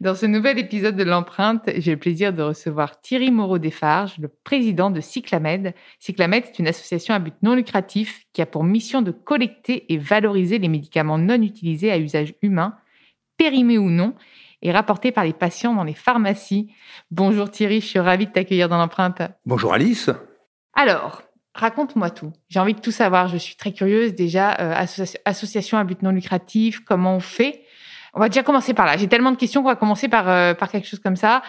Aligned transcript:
Dans 0.00 0.14
ce 0.14 0.26
nouvel 0.26 0.60
épisode 0.60 0.94
de 0.94 1.02
l'empreinte, 1.02 1.68
j'ai 1.74 1.90
le 1.90 1.98
plaisir 1.98 2.32
de 2.32 2.40
recevoir 2.40 3.00
Thierry 3.00 3.32
Moreau-Desfarges, 3.32 4.16
le 4.20 4.28
président 4.28 4.92
de 4.92 5.00
Cyclamed. 5.00 5.74
Cyclamed, 5.98 6.44
c'est 6.46 6.60
une 6.60 6.68
association 6.68 7.14
à 7.14 7.18
but 7.18 7.34
non 7.42 7.56
lucratif 7.56 8.24
qui 8.32 8.40
a 8.40 8.46
pour 8.46 8.62
mission 8.62 9.02
de 9.02 9.10
collecter 9.10 9.92
et 9.92 9.98
valoriser 9.98 10.60
les 10.60 10.68
médicaments 10.68 11.18
non 11.18 11.42
utilisés 11.42 11.90
à 11.90 11.98
usage 11.98 12.34
humain, 12.42 12.76
périmés 13.38 13.76
ou 13.76 13.90
non, 13.90 14.14
et 14.62 14.70
rapportés 14.70 15.10
par 15.10 15.24
les 15.24 15.32
patients 15.32 15.74
dans 15.74 15.82
les 15.82 15.94
pharmacies. 15.94 16.72
Bonjour 17.10 17.50
Thierry, 17.50 17.80
je 17.80 17.86
suis 17.86 17.98
ravie 17.98 18.26
de 18.26 18.32
t'accueillir 18.32 18.68
dans 18.68 18.78
l'empreinte. 18.78 19.22
Bonjour 19.46 19.74
Alice. 19.74 20.10
Alors, 20.74 21.22
raconte-moi 21.54 22.10
tout. 22.10 22.32
J'ai 22.48 22.60
envie 22.60 22.74
de 22.74 22.80
tout 22.80 22.92
savoir. 22.92 23.26
Je 23.26 23.36
suis 23.36 23.56
très 23.56 23.72
curieuse 23.72 24.14
déjà. 24.14 24.52
Euh, 24.60 24.86
association 25.24 25.76
à 25.76 25.82
but 25.82 26.02
non 26.02 26.12
lucratif, 26.12 26.84
comment 26.84 27.16
on 27.16 27.20
fait 27.20 27.64
on 28.18 28.20
va 28.20 28.28
déjà 28.28 28.42
commencer 28.42 28.74
par 28.74 28.84
là. 28.84 28.96
J'ai 28.96 29.06
tellement 29.06 29.30
de 29.30 29.36
questions 29.36 29.62
qu'on 29.62 29.68
va 29.68 29.76
commencer 29.76 30.08
par, 30.08 30.28
euh, 30.28 30.52
quelque 30.72 30.88
chose 30.88 30.98
comme 30.98 31.14
ça, 31.14 31.40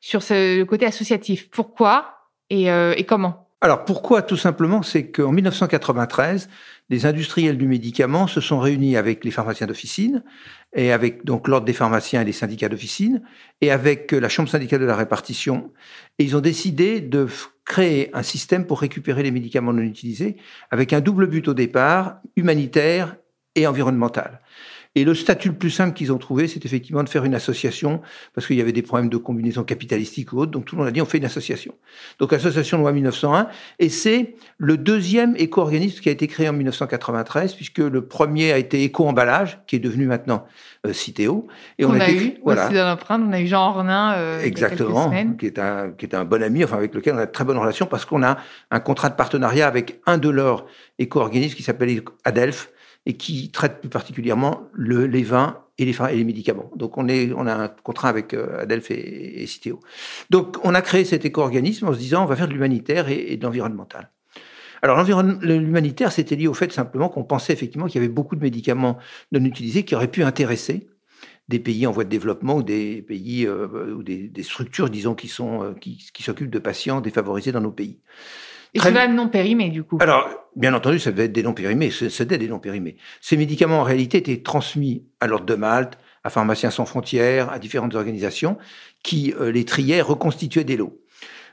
sur 0.00 0.22
ce 0.22 0.62
côté 0.64 0.84
associatif. 0.84 1.50
Pourquoi 1.50 2.18
et, 2.50 2.70
euh, 2.70 2.94
comment? 3.06 3.48
Alors 3.62 3.86
pourquoi? 3.86 4.20
Tout 4.20 4.36
simplement, 4.36 4.82
c'est 4.82 5.10
qu'en 5.10 5.32
1993, 5.32 6.50
les 6.90 7.06
industriels 7.06 7.56
du 7.56 7.66
médicament 7.66 8.26
se 8.26 8.42
sont 8.42 8.60
réunis 8.60 8.96
avec 8.96 9.24
les 9.24 9.30
pharmaciens 9.30 9.66
d'officine 9.66 10.22
et 10.76 10.92
avec 10.92 11.24
donc 11.24 11.48
l'ordre 11.48 11.66
des 11.66 11.72
pharmaciens 11.72 12.20
et 12.20 12.24
les 12.24 12.32
syndicats 12.32 12.68
d'officine 12.68 13.22
et 13.62 13.70
avec 13.70 14.12
euh, 14.12 14.20
la 14.20 14.28
chambre 14.28 14.50
syndicale 14.50 14.80
de 14.80 14.84
la 14.84 14.96
répartition. 14.96 15.72
Et 16.18 16.24
ils 16.24 16.36
ont 16.36 16.40
décidé 16.40 17.00
de 17.00 17.26
créer 17.64 18.10
un 18.14 18.22
système 18.22 18.66
pour 18.66 18.80
récupérer 18.80 19.22
les 19.22 19.30
médicaments 19.30 19.72
non 19.72 19.82
utilisés 19.82 20.36
avec 20.70 20.92
un 20.92 21.00
double 21.00 21.26
but 21.26 21.48
au 21.48 21.54
départ, 21.54 22.18
humanitaire 22.36 23.16
et 23.54 23.66
environnemental. 23.66 24.40
Et 24.98 25.04
le 25.04 25.14
statut 25.14 25.50
le 25.50 25.54
plus 25.54 25.70
simple 25.70 25.94
qu'ils 25.94 26.12
ont 26.12 26.18
trouvé, 26.18 26.48
c'est 26.48 26.66
effectivement 26.66 27.04
de 27.04 27.08
faire 27.08 27.24
une 27.24 27.36
association, 27.36 28.00
parce 28.34 28.48
qu'il 28.48 28.56
y 28.56 28.60
avait 28.60 28.72
des 28.72 28.82
problèmes 28.82 29.08
de 29.08 29.16
combinaison 29.16 29.62
capitalistique 29.62 30.32
ou 30.32 30.40
autre. 30.40 30.50
Donc 30.50 30.64
tout 30.64 30.74
le 30.74 30.80
monde 30.80 30.88
a 30.88 30.90
dit 30.90 31.00
on 31.00 31.04
fait 31.04 31.18
une 31.18 31.24
association. 31.24 31.72
Donc 32.18 32.32
association 32.32 32.78
loi 32.78 32.90
1901, 32.90 33.46
et 33.78 33.90
c'est 33.90 34.34
le 34.56 34.76
deuxième 34.76 35.36
éco-organisme 35.36 36.00
qui 36.00 36.08
a 36.08 36.12
été 36.12 36.26
créé 36.26 36.48
en 36.48 36.52
1993, 36.52 37.54
puisque 37.54 37.78
le 37.78 38.06
premier 38.06 38.50
a 38.50 38.58
été 38.58 38.82
Éco-emballage, 38.82 39.60
qui 39.68 39.76
est 39.76 39.78
devenu 39.78 40.06
maintenant 40.06 40.46
euh, 40.84 40.92
Citeo. 40.92 41.46
Et 41.78 41.84
on, 41.84 41.92
a, 41.92 42.10
eu 42.10 42.34
voilà. 42.42 42.66
aussi 42.66 42.74
dans 42.74 42.88
l'empreinte, 42.88 43.22
on 43.24 43.32
a 43.32 43.40
eu 43.40 43.46
Jean 43.46 43.68
Ornin 43.68 44.14
euh, 44.14 44.42
Exactement, 44.42 45.12
qui 45.38 45.46
est 45.46 45.60
un 45.60 45.92
qui 45.92 46.06
est 46.06 46.14
un 46.16 46.24
bon 46.24 46.42
ami, 46.42 46.64
enfin 46.64 46.76
avec 46.76 46.92
lequel 46.92 47.14
on 47.14 47.18
a 47.18 47.26
de 47.26 47.30
très 47.30 47.44
bonnes 47.44 47.58
relations, 47.58 47.86
parce 47.86 48.04
qu'on 48.04 48.24
a 48.24 48.38
un 48.72 48.80
contrat 48.80 49.10
de 49.10 49.14
partenariat 49.14 49.68
avec 49.68 50.00
un 50.06 50.18
de 50.18 50.28
leurs 50.28 50.66
éco-organismes 50.98 51.54
qui 51.54 51.62
s'appelle 51.62 52.02
Adelph 52.24 52.72
et 53.08 53.14
qui 53.14 53.50
traite 53.50 53.80
plus 53.80 53.88
particulièrement 53.88 54.68
le, 54.74 55.06
les 55.06 55.22
vins 55.22 55.62
et 55.78 55.86
les, 55.86 56.24
médicaments. 56.24 56.70
Donc 56.76 56.98
on, 56.98 57.08
est, 57.08 57.32
on 57.32 57.46
a 57.46 57.54
un 57.54 57.68
contrat 57.68 58.10
avec 58.10 58.34
euh, 58.34 58.60
Adelph 58.60 58.90
et, 58.90 59.42
et 59.42 59.46
Citeo. 59.46 59.80
Donc 60.28 60.58
on 60.62 60.74
a 60.74 60.82
créé 60.82 61.04
cet 61.04 61.24
éco-organisme 61.24 61.88
en 61.88 61.94
se 61.94 61.98
disant 61.98 62.22
on 62.22 62.26
va 62.26 62.36
faire 62.36 62.48
de 62.48 62.52
l'humanitaire 62.52 63.08
et, 63.08 63.36
de 63.36 63.42
l'environnemental. 63.42 64.10
Alors 64.82 65.02
l'humanitaire, 65.42 66.12
c'était 66.12 66.36
lié 66.36 66.46
au 66.46 66.54
fait 66.54 66.70
simplement 66.70 67.08
qu'on 67.08 67.24
pensait 67.24 67.52
effectivement 67.52 67.86
qu'il 67.86 68.00
y 68.00 68.04
avait 68.04 68.12
beaucoup 68.12 68.36
de 68.36 68.42
médicaments 68.42 68.98
non 69.32 69.44
utilisés 69.44 69.84
qui 69.84 69.94
auraient 69.94 70.10
pu 70.10 70.22
intéresser 70.22 70.88
des 71.48 71.58
pays 71.58 71.86
en 71.86 71.92
voie 71.92 72.04
de 72.04 72.10
développement 72.10 72.56
ou 72.56 72.62
des 72.62 73.02
pays 73.02 73.46
euh, 73.46 73.94
ou 73.94 74.02
des, 74.02 74.30
structures, 74.42 74.90
disons, 74.90 75.14
qui 75.14 75.28
sont 75.28 75.64
euh, 75.64 75.72
qui 75.72 76.22
s'occupent 76.22 76.50
de 76.50 76.58
patients 76.58 77.00
défavorisés 77.00 77.52
dans 77.52 77.62
nos 77.62 77.72
pays. 77.72 78.00
Et 78.74 78.80
c'est 78.80 78.92
même 78.92 79.14
non 79.14 79.28
périmé, 79.28 79.70
du 79.70 79.82
coup. 79.82 79.98
Alors, 80.00 80.28
bien 80.56 80.74
entendu, 80.74 80.98
ça 80.98 81.10
devait 81.10 81.24
être 81.24 81.32
des 81.32 81.42
non 81.42 81.54
périmés, 81.54 81.90
c'était 81.90 82.38
des 82.38 82.48
non 82.48 82.58
périmés. 82.58 82.96
Ces 83.20 83.36
médicaments, 83.36 83.80
en 83.80 83.84
réalité, 83.84 84.18
étaient 84.18 84.42
transmis 84.42 85.04
à 85.20 85.26
l'Ordre 85.26 85.46
de 85.46 85.54
Malte, 85.54 85.98
à 86.24 86.30
Pharmaciens 86.30 86.70
sans 86.70 86.84
frontières, 86.84 87.50
à 87.50 87.58
différentes 87.58 87.94
organisations 87.94 88.58
qui 89.02 89.34
euh, 89.40 89.50
les 89.50 89.64
triaient, 89.64 90.02
reconstituaient 90.02 90.64
des 90.64 90.76
lots. 90.76 91.00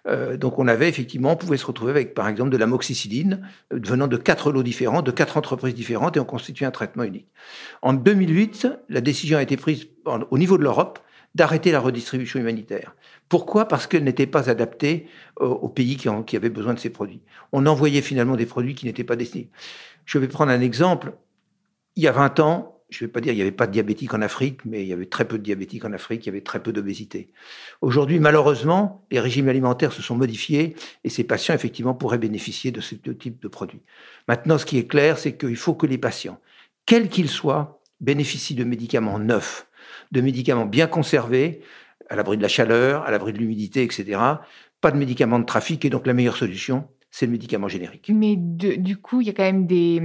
Euh, 0.07 0.37
donc 0.37 0.59
on 0.59 0.67
avait 0.67 0.87
effectivement, 0.87 1.31
on 1.31 1.35
pouvait 1.35 1.57
se 1.57 1.65
retrouver 1.65 1.91
avec 1.91 2.13
par 2.13 2.27
exemple 2.27 2.51
de 2.51 2.57
l'amoxicilline 2.57 3.47
euh, 3.73 3.79
venant 3.83 4.07
de 4.07 4.17
quatre 4.17 4.51
lots 4.51 4.61
différents, 4.61 5.01
de 5.01 5.11
quatre 5.11 5.37
entreprises 5.37 5.73
différentes 5.73 6.15
et 6.17 6.19
on 6.19 6.25
constituait 6.25 6.65
un 6.65 6.71
traitement 6.71 7.03
unique. 7.03 7.27
En 7.81 7.93
2008, 7.93 8.67
la 8.89 9.01
décision 9.01 9.37
a 9.37 9.41
été 9.41 9.57
prise 9.57 9.87
au 10.05 10.37
niveau 10.37 10.57
de 10.57 10.63
l'Europe 10.63 10.99
d'arrêter 11.35 11.71
la 11.71 11.81
redistribution 11.81 12.39
humanitaire. 12.39 12.95
Pourquoi? 13.29 13.67
Parce 13.67 13.85
qu'elle 13.87 14.05
n'était 14.05 14.25
pas 14.25 14.49
adaptée 14.49 15.07
euh, 15.41 15.45
aux 15.45 15.69
pays 15.69 15.97
qui, 15.97 16.35
avaient 16.35 16.49
besoin 16.49 16.73
de 16.73 16.79
ces 16.79 16.89
produits. 16.89 17.21
On 17.51 17.65
envoyait 17.65 18.01
finalement 18.01 18.37
des 18.37 18.45
produits 18.45 18.73
qui 18.73 18.85
n'étaient 18.85 19.03
pas 19.03 19.17
destinés. 19.17 19.49
Je 20.05 20.17
vais 20.17 20.29
prendre 20.29 20.51
un 20.51 20.61
exemple. 20.61 21.13
Il 21.97 22.03
y 22.03 22.07
a 22.07 22.13
20 22.13 22.39
ans, 22.39 22.81
je 22.89 23.03
ne 23.03 23.07
vais 23.07 23.11
pas 23.11 23.19
dire 23.19 23.31
qu'il 23.31 23.37
n'y 23.37 23.41
avait 23.41 23.51
pas 23.51 23.67
de 23.67 23.73
diabétiques 23.73 24.13
en 24.13 24.21
Afrique, 24.21 24.63
mais 24.63 24.83
il 24.83 24.87
y 24.87 24.93
avait 24.93 25.07
très 25.07 25.25
peu 25.25 25.37
de 25.37 25.43
diabétiques 25.43 25.83
en 25.83 25.91
Afrique, 25.91 26.25
il 26.25 26.27
y 26.27 26.29
avait 26.29 26.41
très 26.41 26.63
peu 26.63 26.71
d'obésité. 26.71 27.31
Aujourd'hui, 27.81 28.19
malheureusement, 28.19 29.05
les 29.11 29.19
régimes 29.19 29.49
alimentaires 29.49 29.91
se 29.91 30.01
sont 30.01 30.15
modifiés 30.15 30.75
et 31.03 31.09
ces 31.09 31.25
patients, 31.25 31.53
effectivement, 31.53 31.95
pourraient 31.95 32.17
bénéficier 32.17 32.71
de 32.71 32.79
ce 32.79 32.95
type 32.95 33.41
de 33.41 33.47
produits. 33.49 33.81
Maintenant, 34.29 34.57
ce 34.57 34.65
qui 34.65 34.77
est 34.77 34.87
clair, 34.87 35.17
c'est 35.17 35.35
qu'il 35.35 35.57
faut 35.57 35.73
que 35.73 35.87
les 35.87 35.97
patients, 35.97 36.39
quels 36.85 37.09
qu'ils 37.09 37.29
soient, 37.29 37.81
bénéficient 37.99 38.55
de 38.55 38.63
médicaments 38.63 39.19
neufs, 39.19 39.67
de 40.15 40.21
médicaments 40.21 40.65
bien 40.65 40.87
conservés, 40.87 41.61
à 42.09 42.15
l'abri 42.15 42.37
de 42.37 42.41
la 42.41 42.47
chaleur, 42.47 43.03
à 43.03 43.11
l'abri 43.11 43.33
de 43.33 43.37
l'humidité, 43.37 43.83
etc. 43.83 44.19
Pas 44.81 44.91
de 44.91 44.97
médicaments 44.97 45.39
de 45.39 45.45
trafic, 45.45 45.83
et 45.85 45.89
donc 45.89 46.07
la 46.07 46.13
meilleure 46.13 46.37
solution, 46.37 46.87
c'est 47.11 47.25
le 47.25 47.31
médicament 47.31 47.67
générique. 47.67 48.11
Mais 48.13 48.35
du 48.37 48.97
coup, 48.97 49.21
il 49.21 49.27
y 49.27 49.29
a 49.29 49.33
quand 49.33 49.43
même 49.43 49.67
des, 49.67 50.01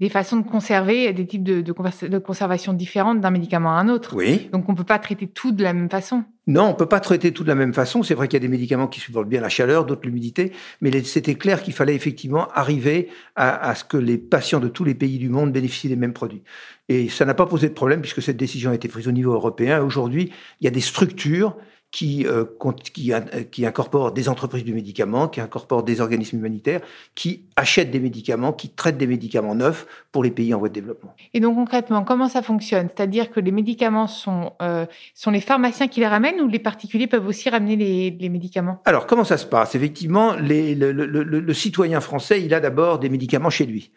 des 0.00 0.08
façons 0.08 0.38
de 0.38 0.46
conserver, 0.46 1.12
des 1.12 1.26
types 1.26 1.44
de, 1.44 1.60
de, 1.60 2.18
conservation 2.18 2.72
différentes 2.72 3.20
d'un 3.20 3.30
médicament 3.30 3.76
à 3.76 3.80
un 3.80 3.88
autre. 3.88 4.14
Oui. 4.16 4.48
Donc 4.52 4.68
on 4.68 4.72
ne 4.72 4.76
peut 4.76 4.84
pas 4.84 4.98
traiter 4.98 5.28
tout 5.28 5.52
de 5.52 5.62
la 5.62 5.72
même 5.72 5.88
façon. 5.88 6.24
Non, 6.48 6.64
on 6.64 6.68
ne 6.70 6.74
peut 6.74 6.88
pas 6.88 7.00
traiter 7.00 7.32
tout 7.32 7.44
de 7.44 7.48
la 7.48 7.54
même 7.54 7.72
façon. 7.72 8.02
C'est 8.02 8.14
vrai 8.14 8.26
qu'il 8.26 8.36
y 8.36 8.42
a 8.42 8.46
des 8.46 8.48
médicaments 8.48 8.88
qui 8.88 8.98
supportent 8.98 9.28
bien 9.28 9.40
la 9.40 9.48
chaleur, 9.48 9.86
d'autres 9.86 10.04
l'humidité, 10.04 10.52
mais 10.80 11.02
c'était 11.04 11.36
clair 11.36 11.62
qu'il 11.62 11.74
fallait 11.74 11.94
effectivement 11.94 12.48
arriver 12.54 13.08
à, 13.36 13.68
à, 13.68 13.74
ce 13.76 13.84
que 13.84 13.96
les 13.96 14.18
patients 14.18 14.60
de 14.60 14.68
tous 14.68 14.84
les 14.84 14.94
pays 14.94 15.18
du 15.18 15.28
monde 15.28 15.52
bénéficient 15.52 15.88
des 15.88 15.96
mêmes 15.96 16.12
produits. 16.12 16.42
Et 16.88 17.08
ça 17.08 17.24
n'a 17.24 17.34
pas 17.34 17.46
posé 17.46 17.68
de 17.68 17.74
problème 17.74 18.00
puisque 18.00 18.20
cette 18.20 18.36
décision 18.36 18.72
a 18.72 18.74
été 18.74 18.88
prise 18.88 19.06
au 19.06 19.12
niveau 19.12 19.32
européen. 19.32 19.80
Aujourd'hui, 19.80 20.32
il 20.60 20.64
y 20.64 20.68
a 20.68 20.72
des 20.72 20.80
structures 20.80 21.56
qui, 21.94 22.26
euh, 22.26 22.44
qui, 22.92 23.12
qui 23.52 23.64
incorpore 23.64 24.10
des 24.10 24.28
entreprises 24.28 24.64
du 24.64 24.74
médicament, 24.74 25.28
qui 25.28 25.40
incorpore 25.40 25.84
des 25.84 26.00
organismes 26.00 26.38
humanitaires, 26.38 26.80
qui 27.14 27.44
achètent 27.54 27.92
des 27.92 28.00
médicaments, 28.00 28.52
qui 28.52 28.68
traitent 28.68 28.98
des 28.98 29.06
médicaments 29.06 29.54
neufs 29.54 29.86
pour 30.10 30.24
les 30.24 30.32
pays 30.32 30.52
en 30.52 30.58
voie 30.58 30.70
de 30.70 30.74
développement. 30.74 31.14
Et 31.34 31.38
donc 31.38 31.54
concrètement, 31.54 32.02
comment 32.02 32.28
ça 32.28 32.42
fonctionne? 32.42 32.88
C'est-à-dire 32.88 33.30
que 33.30 33.38
les 33.38 33.52
médicaments 33.52 34.08
sont, 34.08 34.54
euh, 34.60 34.86
sont 35.14 35.30
les 35.30 35.40
pharmaciens 35.40 35.86
qui 35.86 36.00
les 36.00 36.08
ramènent 36.08 36.40
ou 36.40 36.48
les 36.48 36.58
particuliers 36.58 37.06
peuvent 37.06 37.28
aussi 37.28 37.48
ramener 37.48 37.76
les, 37.76 38.10
les 38.10 38.28
médicaments? 38.28 38.82
Alors 38.86 39.06
comment 39.06 39.22
ça 39.22 39.36
se 39.36 39.46
passe? 39.46 39.76
Effectivement, 39.76 40.34
les, 40.34 40.74
le, 40.74 40.90
le, 40.90 41.06
le, 41.06 41.22
le 41.22 41.54
citoyen 41.54 42.00
français, 42.00 42.42
il 42.42 42.54
a 42.54 42.58
d'abord 42.58 42.98
des 42.98 43.08
médicaments 43.08 43.50
chez 43.50 43.66
lui. 43.66 43.92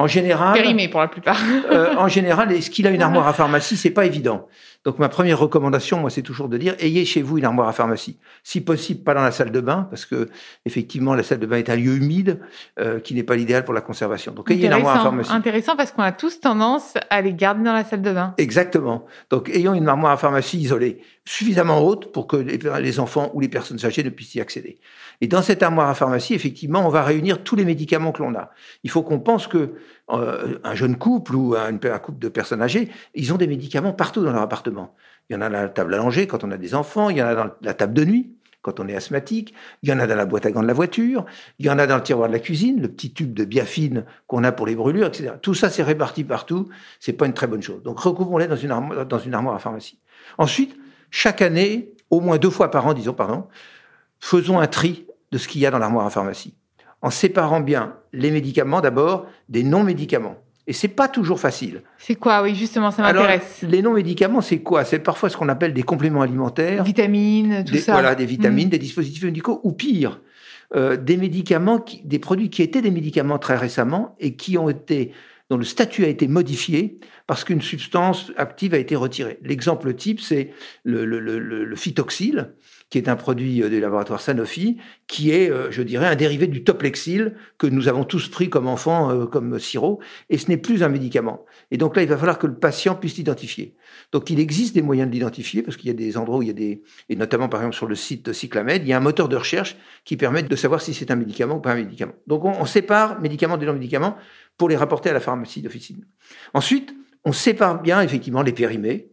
En 0.00 0.06
général, 0.06 0.54
périmé 0.54 0.88
pour 0.88 1.00
la 1.00 1.08
plupart. 1.08 1.38
euh, 1.70 1.94
en 1.96 2.08
général, 2.08 2.50
est-ce 2.52 2.70
qu'il 2.70 2.86
a 2.86 2.90
une 2.90 3.02
armoire 3.02 3.28
à 3.28 3.32
pharmacie? 3.40 3.76
C'est 3.76 3.90
pas 3.90 4.06
évident. 4.06 4.48
Donc 4.84 4.98
ma 4.98 5.10
première 5.10 5.38
recommandation, 5.38 5.98
moi, 6.00 6.08
c'est 6.08 6.22
toujours 6.22 6.48
de 6.48 6.56
dire 6.56 6.74
ayez 6.80 7.04
chez 7.04 7.20
vous 7.20 7.36
une 7.36 7.44
armoire 7.44 7.68
à 7.68 7.72
pharmacie. 7.72 8.18
Si 8.42 8.62
possible, 8.62 9.04
pas 9.04 9.12
dans 9.12 9.22
la 9.22 9.30
salle 9.30 9.50
de 9.50 9.60
bain, 9.60 9.86
parce 9.90 10.06
que 10.06 10.30
effectivement, 10.64 11.14
la 11.14 11.22
salle 11.22 11.38
de 11.38 11.44
bain 11.44 11.58
est 11.58 11.68
un 11.68 11.76
lieu 11.76 11.96
humide 11.96 12.40
euh, 12.78 12.98
qui 12.98 13.14
n'est 13.14 13.22
pas 13.22 13.36
l'idéal 13.36 13.64
pour 13.66 13.74
la 13.74 13.82
conservation. 13.82 14.32
Donc 14.32 14.50
ayez 14.50 14.66
une 14.66 14.72
armoire 14.72 14.96
à 14.96 15.02
pharmacie. 15.02 15.30
Intéressant 15.32 15.76
parce 15.76 15.92
qu'on 15.92 16.02
a 16.02 16.12
tous 16.12 16.40
tendance 16.40 16.94
à 17.10 17.20
les 17.20 17.34
garder 17.34 17.62
dans 17.62 17.74
la 17.74 17.84
salle 17.84 18.00
de 18.00 18.10
bain. 18.10 18.32
Exactement. 18.38 19.04
Donc 19.28 19.50
ayons 19.50 19.74
une 19.74 19.86
armoire 19.86 20.12
à 20.12 20.16
pharmacie 20.16 20.56
isolée, 20.58 21.02
suffisamment 21.24 21.80
haute 21.80 22.12
pour 22.12 22.26
que 22.26 22.36
les 22.36 23.00
enfants 23.00 23.30
ou 23.34 23.40
les 23.40 23.48
personnes 23.48 23.84
âgées 23.84 24.02
ne 24.02 24.10
puissent 24.10 24.34
y 24.34 24.40
accéder. 24.40 24.80
Et 25.20 25.28
dans 25.28 25.42
cette 25.42 25.62
armoire 25.62 25.88
à 25.88 25.94
pharmacie, 25.94 26.34
effectivement, 26.34 26.86
on 26.86 26.88
va 26.88 27.02
réunir 27.02 27.42
tous 27.42 27.56
les 27.56 27.64
médicaments 27.64 28.12
que 28.12 28.22
l'on 28.22 28.34
a. 28.34 28.50
Il 28.84 28.90
faut 28.90 29.02
qu'on 29.02 29.20
pense 29.20 29.46
que 29.46 29.74
euh, 30.10 30.58
un 30.64 30.74
jeune 30.74 30.96
couple 30.96 31.36
ou 31.36 31.54
un, 31.54 31.76
couple 31.98 32.18
de 32.18 32.28
personnes 32.28 32.62
âgées, 32.62 32.88
ils 33.14 33.32
ont 33.32 33.36
des 33.36 33.46
médicaments 33.46 33.92
partout 33.92 34.24
dans 34.24 34.32
leur 34.32 34.42
appartement. 34.42 34.94
Il 35.28 35.34
y 35.34 35.36
en 35.36 35.42
a 35.42 35.50
dans 35.50 35.60
la 35.60 35.68
table 35.68 35.94
à 35.94 36.26
quand 36.26 36.42
on 36.42 36.50
a 36.50 36.56
des 36.56 36.74
enfants, 36.74 37.10
il 37.10 37.18
y 37.18 37.22
en 37.22 37.26
a 37.26 37.34
dans 37.34 37.50
la 37.62 37.74
table 37.74 37.94
de 37.94 38.04
nuit 38.04 38.34
quand 38.62 38.78
on 38.78 38.88
est 38.88 38.94
asthmatique, 38.94 39.54
il 39.82 39.88
y 39.88 39.92
en 39.92 39.98
a 40.00 40.06
dans 40.06 40.16
la 40.16 40.26
boîte 40.26 40.44
à 40.46 40.50
gants 40.50 40.62
de 40.62 40.66
la 40.66 40.74
voiture, 40.74 41.24
il 41.58 41.66
y 41.66 41.70
en 41.70 41.78
a 41.78 41.86
dans 41.86 41.96
le 41.96 42.02
tiroir 42.02 42.28
de 42.28 42.34
la 42.34 42.40
cuisine, 42.40 42.80
le 42.80 42.88
petit 42.88 43.12
tube 43.12 43.32
de 43.32 43.44
biafine 43.44 44.04
qu'on 44.26 44.44
a 44.44 44.52
pour 44.52 44.66
les 44.66 44.74
brûlures, 44.74 45.06
etc. 45.06 45.32
Tout 45.40 45.54
ça, 45.54 45.70
c'est 45.70 45.82
réparti 45.82 46.24
partout, 46.24 46.68
c'est 46.98 47.14
pas 47.14 47.26
une 47.26 47.32
très 47.32 47.46
bonne 47.46 47.62
chose. 47.62 47.82
Donc 47.82 47.98
recouvrons-les 48.00 48.48
dans 48.48 48.56
une, 48.56 48.70
armoire, 48.70 49.06
dans 49.06 49.18
une 49.18 49.32
armoire 49.32 49.54
à 49.54 49.58
pharmacie. 49.58 49.98
Ensuite, 50.36 50.76
chaque 51.10 51.42
année, 51.42 51.92
au 52.10 52.20
moins 52.20 52.38
deux 52.38 52.50
fois 52.50 52.70
par 52.70 52.86
an, 52.86 52.94
disons, 52.94 53.12
pardon, 53.12 53.44
faisons 54.18 54.58
un 54.58 54.66
tri 54.66 55.06
de 55.32 55.38
ce 55.38 55.48
qu'il 55.48 55.60
y 55.60 55.66
a 55.66 55.70
dans 55.70 55.78
l'armoire 55.78 56.06
à 56.06 56.10
pharmacie, 56.10 56.54
en 57.02 57.10
séparant 57.10 57.60
bien 57.60 57.96
les 58.12 58.30
médicaments 58.30 58.80
d'abord 58.80 59.26
des 59.48 59.62
non-médicaments. 59.62 60.36
Et 60.66 60.72
c'est 60.72 60.88
pas 60.88 61.08
toujours 61.08 61.40
facile. 61.40 61.82
C'est 61.98 62.14
quoi? 62.14 62.42
Oui, 62.42 62.54
justement, 62.54 62.90
ça 62.90 63.02
m'intéresse. 63.02 63.64
Les 63.68 63.82
non-médicaments, 63.82 64.40
c'est 64.40 64.60
quoi? 64.60 64.84
C'est 64.84 65.00
parfois 65.00 65.28
ce 65.28 65.36
qu'on 65.36 65.48
appelle 65.48 65.72
des 65.72 65.82
compléments 65.82 66.22
alimentaires, 66.22 66.84
vitamines, 66.84 67.64
tout 67.64 67.72
des, 67.72 67.80
ça. 67.80 67.92
Voilà, 67.92 68.14
des 68.14 68.26
vitamines, 68.26 68.68
mmh. 68.68 68.70
des 68.70 68.78
dispositifs 68.78 69.24
médicaux, 69.24 69.60
ou 69.64 69.72
pire, 69.72 70.20
euh, 70.76 70.96
des 70.96 71.16
médicaments, 71.16 71.78
qui, 71.78 72.02
des 72.04 72.20
produits 72.20 72.50
qui 72.50 72.62
étaient 72.62 72.82
des 72.82 72.92
médicaments 72.92 73.38
très 73.38 73.56
récemment 73.56 74.14
et 74.20 74.36
qui 74.36 74.58
ont 74.58 74.68
été 74.68 75.12
dont 75.50 75.56
le 75.56 75.64
statut 75.64 76.04
a 76.04 76.08
été 76.08 76.28
modifié 76.28 76.98
parce 77.26 77.44
qu'une 77.44 77.60
substance 77.60 78.32
active 78.36 78.72
a 78.72 78.78
été 78.78 78.94
retirée. 78.96 79.38
L'exemple 79.42 79.92
type, 79.94 80.20
c'est 80.20 80.52
le, 80.84 81.04
le, 81.04 81.18
le, 81.18 81.38
le 81.38 81.76
phytoxyle, 81.76 82.54
qui 82.90 82.98
est 82.98 83.08
un 83.08 83.16
produit 83.16 83.60
des 83.60 83.80
laboratoires 83.80 84.20
Sanofi, 84.20 84.78
qui 85.06 85.30
est, 85.30 85.50
je 85.70 85.82
dirais, 85.82 86.06
un 86.06 86.16
dérivé 86.16 86.48
du 86.48 86.64
toplexil 86.64 87.34
que 87.56 87.66
nous 87.66 87.88
avons 87.88 88.04
tous 88.04 88.28
pris 88.28 88.50
comme 88.50 88.66
enfants, 88.66 89.26
comme 89.26 89.58
sirop, 89.58 90.00
et 90.28 90.38
ce 90.38 90.48
n'est 90.48 90.56
plus 90.56 90.82
un 90.82 90.88
médicament. 90.88 91.44
Et 91.70 91.78
donc 91.78 91.94
là, 91.94 92.02
il 92.02 92.08
va 92.08 92.16
falloir 92.16 92.38
que 92.38 92.48
le 92.48 92.56
patient 92.56 92.96
puisse 92.96 93.16
l'identifier. 93.16 93.76
Donc 94.10 94.28
il 94.28 94.40
existe 94.40 94.74
des 94.74 94.82
moyens 94.82 95.08
de 95.08 95.14
l'identifier, 95.14 95.62
parce 95.62 95.76
qu'il 95.76 95.86
y 95.86 95.90
a 95.90 95.94
des 95.94 96.16
endroits 96.16 96.38
où 96.38 96.42
il 96.42 96.48
y 96.48 96.50
a 96.50 96.54
des, 96.54 96.82
et 97.08 97.16
notamment 97.16 97.48
par 97.48 97.60
exemple 97.60 97.76
sur 97.76 97.86
le 97.86 97.94
site 97.94 98.26
de 98.26 98.32
Cyclamed, 98.32 98.82
il 98.82 98.88
y 98.88 98.92
a 98.92 98.96
un 98.96 99.00
moteur 99.00 99.28
de 99.28 99.36
recherche 99.36 99.76
qui 100.04 100.16
permet 100.16 100.42
de 100.42 100.56
savoir 100.56 100.80
si 100.80 100.92
c'est 100.92 101.10
un 101.12 101.16
médicament 101.16 101.56
ou 101.56 101.60
pas 101.60 101.72
un 101.72 101.76
médicament. 101.76 102.14
Donc 102.26 102.44
on, 102.44 102.52
on 102.60 102.66
sépare 102.66 103.20
médicaments 103.20 103.56
des 103.56 103.66
non-médicaments 103.66 104.16
pour 104.56 104.68
les 104.68 104.76
rapporter 104.76 105.10
à 105.10 105.12
la 105.12 105.20
pharmacie 105.20 105.62
d'officine. 105.62 106.04
Ensuite, 106.54 106.94
on 107.24 107.32
sépare 107.32 107.80
bien 107.80 108.02
effectivement 108.02 108.42
les 108.42 108.52
périmés, 108.52 109.10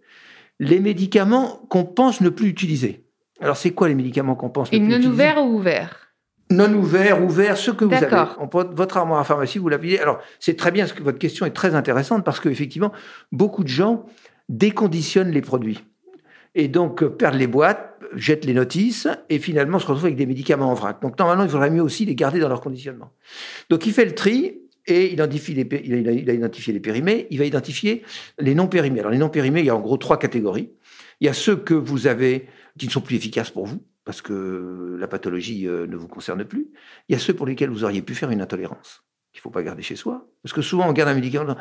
les 0.60 0.80
médicaments 0.80 1.66
qu'on 1.70 1.86
pense 1.86 2.22
ne 2.22 2.30
plus 2.30 2.48
utiliser. 2.48 3.07
Alors, 3.42 3.58
c'est 3.58 3.72
quoi 3.72 3.88
les 3.88 3.96
médicaments 3.96 4.36
qu'on 4.36 4.50
pense 4.50 4.70
Et 4.72 4.80
non 4.80 5.02
ouverts 5.04 5.44
ou 5.44 5.58
ouverts 5.58 6.14
Non 6.50 6.74
ouverts, 6.74 7.24
ouverts, 7.24 7.58
ce 7.58 7.72
que 7.72 7.86
vous 7.86 7.94
avez. 7.94 8.24
On 8.40 8.48
peut, 8.48 8.68
votre 8.74 8.98
armoire 8.98 9.20
à 9.20 9.24
pharmacie, 9.24 9.60
vous 9.60 9.70
l'avez. 9.70 10.00
Alors, 10.00 10.20
c'est 10.40 10.56
très 10.56 10.72
bien, 10.72 10.86
parce 10.86 10.98
que 10.98 11.04
votre 11.04 11.20
question 11.20 11.46
est 11.46 11.52
très 11.52 11.76
intéressante 11.76 12.24
parce 12.24 12.40
qu'effectivement, 12.40 12.92
beaucoup 13.32 13.64
de 13.64 13.70
gens 13.70 14.06
déconditionnent 14.50 15.32
les 15.32 15.42
produits. 15.42 15.84
Et 16.56 16.68
donc, 16.68 17.06
perdent 17.06 17.36
les 17.36 17.48
boîtes, 17.48 18.00
jettent 18.16 18.46
les 18.46 18.54
notices, 18.54 19.08
et 19.30 19.38
finalement 19.38 19.78
se 19.78 19.86
retrouvent 19.86 20.06
avec 20.06 20.16
des 20.16 20.26
médicaments 20.26 20.72
en 20.72 20.74
vrac. 20.74 21.02
Donc, 21.02 21.20
normalement, 21.20 21.44
il 21.44 21.50
faudrait 21.50 21.70
mieux 21.70 21.84
aussi 21.84 22.06
les 22.06 22.16
garder 22.16 22.40
dans 22.40 22.50
leur 22.50 22.62
conditionnement. 22.62 23.12
Donc, 23.70 23.86
il 23.86 23.94
fait 23.94 24.06
le 24.06 24.16
tri, 24.16 24.62
et 24.88 25.12
identifie 25.12 25.54
les, 25.54 25.68
il, 25.84 26.08
a, 26.08 26.12
il 26.12 26.30
a 26.30 26.34
identifié 26.34 26.74
les 26.74 26.80
périmés, 26.80 27.28
il 27.30 27.38
va 27.38 27.46
identifier 27.46 28.04
les 28.40 28.56
non 28.56 28.68
périmés. 28.68 29.02
Alors 29.02 29.12
les 29.12 29.18
non 29.18 29.30
périmés, 29.30 29.60
il 29.60 29.66
y 29.66 29.70
a 29.70 29.76
en 29.76 29.82
gros 29.82 29.98
trois 29.98 30.18
catégories. 30.18 30.72
Il 31.20 31.28
y 31.28 31.30
a 31.30 31.34
ceux 31.34 31.58
que 31.58 31.74
vous 31.74 32.08
avez 32.08 32.48
qui 32.78 32.88
ne 32.88 32.92
sont 32.92 33.02
plus 33.02 33.16
efficaces 33.16 33.50
pour 33.50 33.66
vous, 33.66 33.84
parce 34.06 34.22
que 34.22 34.98
la 35.00 35.08
pathologie 35.08 35.66
ne 35.66 35.96
vous 35.96 36.08
concerne 36.08 36.44
plus. 36.46 36.68
Il 37.10 37.14
y 37.14 37.16
a 37.16 37.20
ceux 37.20 37.34
pour 37.34 37.46
lesquels 37.46 37.70
vous 37.70 37.84
auriez 37.84 38.02
pu 38.02 38.16
faire 38.16 38.32
une 38.32 38.42
intolérance, 38.42 39.04
qu'il 39.34 39.40
ne 39.40 39.44
faut 39.44 39.50
pas 39.50 39.64
garder 39.64 39.84
chez 39.84 39.96
soi. 39.96 40.28
Parce 40.44 40.54
que 40.54 40.62
souvent, 40.62 40.88
on 40.88 40.94
garde 40.94 41.10
un 41.10 41.16
médicament, 41.16 41.56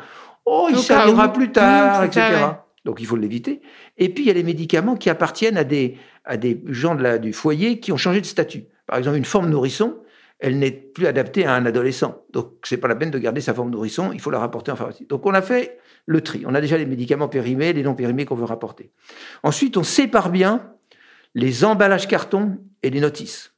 oh, 0.45 0.67
il 0.69 0.77
servira 0.77 1.33
plus 1.33 1.51
tard, 1.51 2.03
etc. 2.03 2.27
Ça, 2.31 2.47
ouais. 2.47 2.53
Donc, 2.85 3.01
il 3.01 3.05
faut 3.05 3.17
l'éviter. 3.17 3.61
Et 3.97 4.07
puis, 4.07 4.23
il 4.23 4.27
y 4.27 4.29
a 4.29 4.33
les 4.33 4.43
médicaments 4.43 4.95
qui 4.95 5.09
appartiennent 5.09 5.57
à 5.57 5.65
des, 5.65 5.97
à 6.23 6.37
des 6.37 6.63
gens 6.67 6.95
de 6.95 7.03
la, 7.03 7.17
du 7.17 7.33
foyer 7.33 7.81
qui 7.81 7.91
ont 7.91 7.97
changé 7.97 8.21
de 8.21 8.25
statut. 8.25 8.63
Par 8.85 8.97
exemple, 8.97 9.17
une 9.17 9.25
forme 9.25 9.49
nourrisson, 9.49 9.97
elle 10.39 10.57
n'est 10.57 10.71
plus 10.71 11.05
adaptée 11.05 11.45
à 11.45 11.53
un 11.53 11.65
adolescent. 11.65 12.23
Donc, 12.31 12.53
c'est 12.63 12.77
pas 12.77 12.87
la 12.87 12.95
peine 12.95 13.11
de 13.11 13.19
garder 13.19 13.41
sa 13.41 13.53
forme 13.53 13.71
nourrisson, 13.71 14.13
il 14.13 14.21
faut 14.21 14.31
la 14.31 14.39
rapporter 14.39 14.71
en 14.71 14.77
pharmacie. 14.77 15.05
Donc, 15.05 15.25
on 15.25 15.33
a 15.33 15.41
fait 15.41 15.79
le 16.05 16.21
tri. 16.21 16.43
On 16.45 16.55
a 16.55 16.61
déjà 16.61 16.77
les 16.77 16.85
médicaments 16.85 17.27
périmés, 17.27 17.73
les 17.73 17.83
non 17.83 17.93
périmés 17.93 18.23
qu'on 18.23 18.35
veut 18.35 18.45
rapporter. 18.45 18.91
Ensuite, 19.43 19.75
on 19.75 19.83
sépare 19.83 20.29
bien 20.29 20.71
les 21.37 21.63
emballages 21.63 22.07
carton 22.07 22.57
et 22.81 22.89
les 22.89 22.99
notices. 22.99 23.53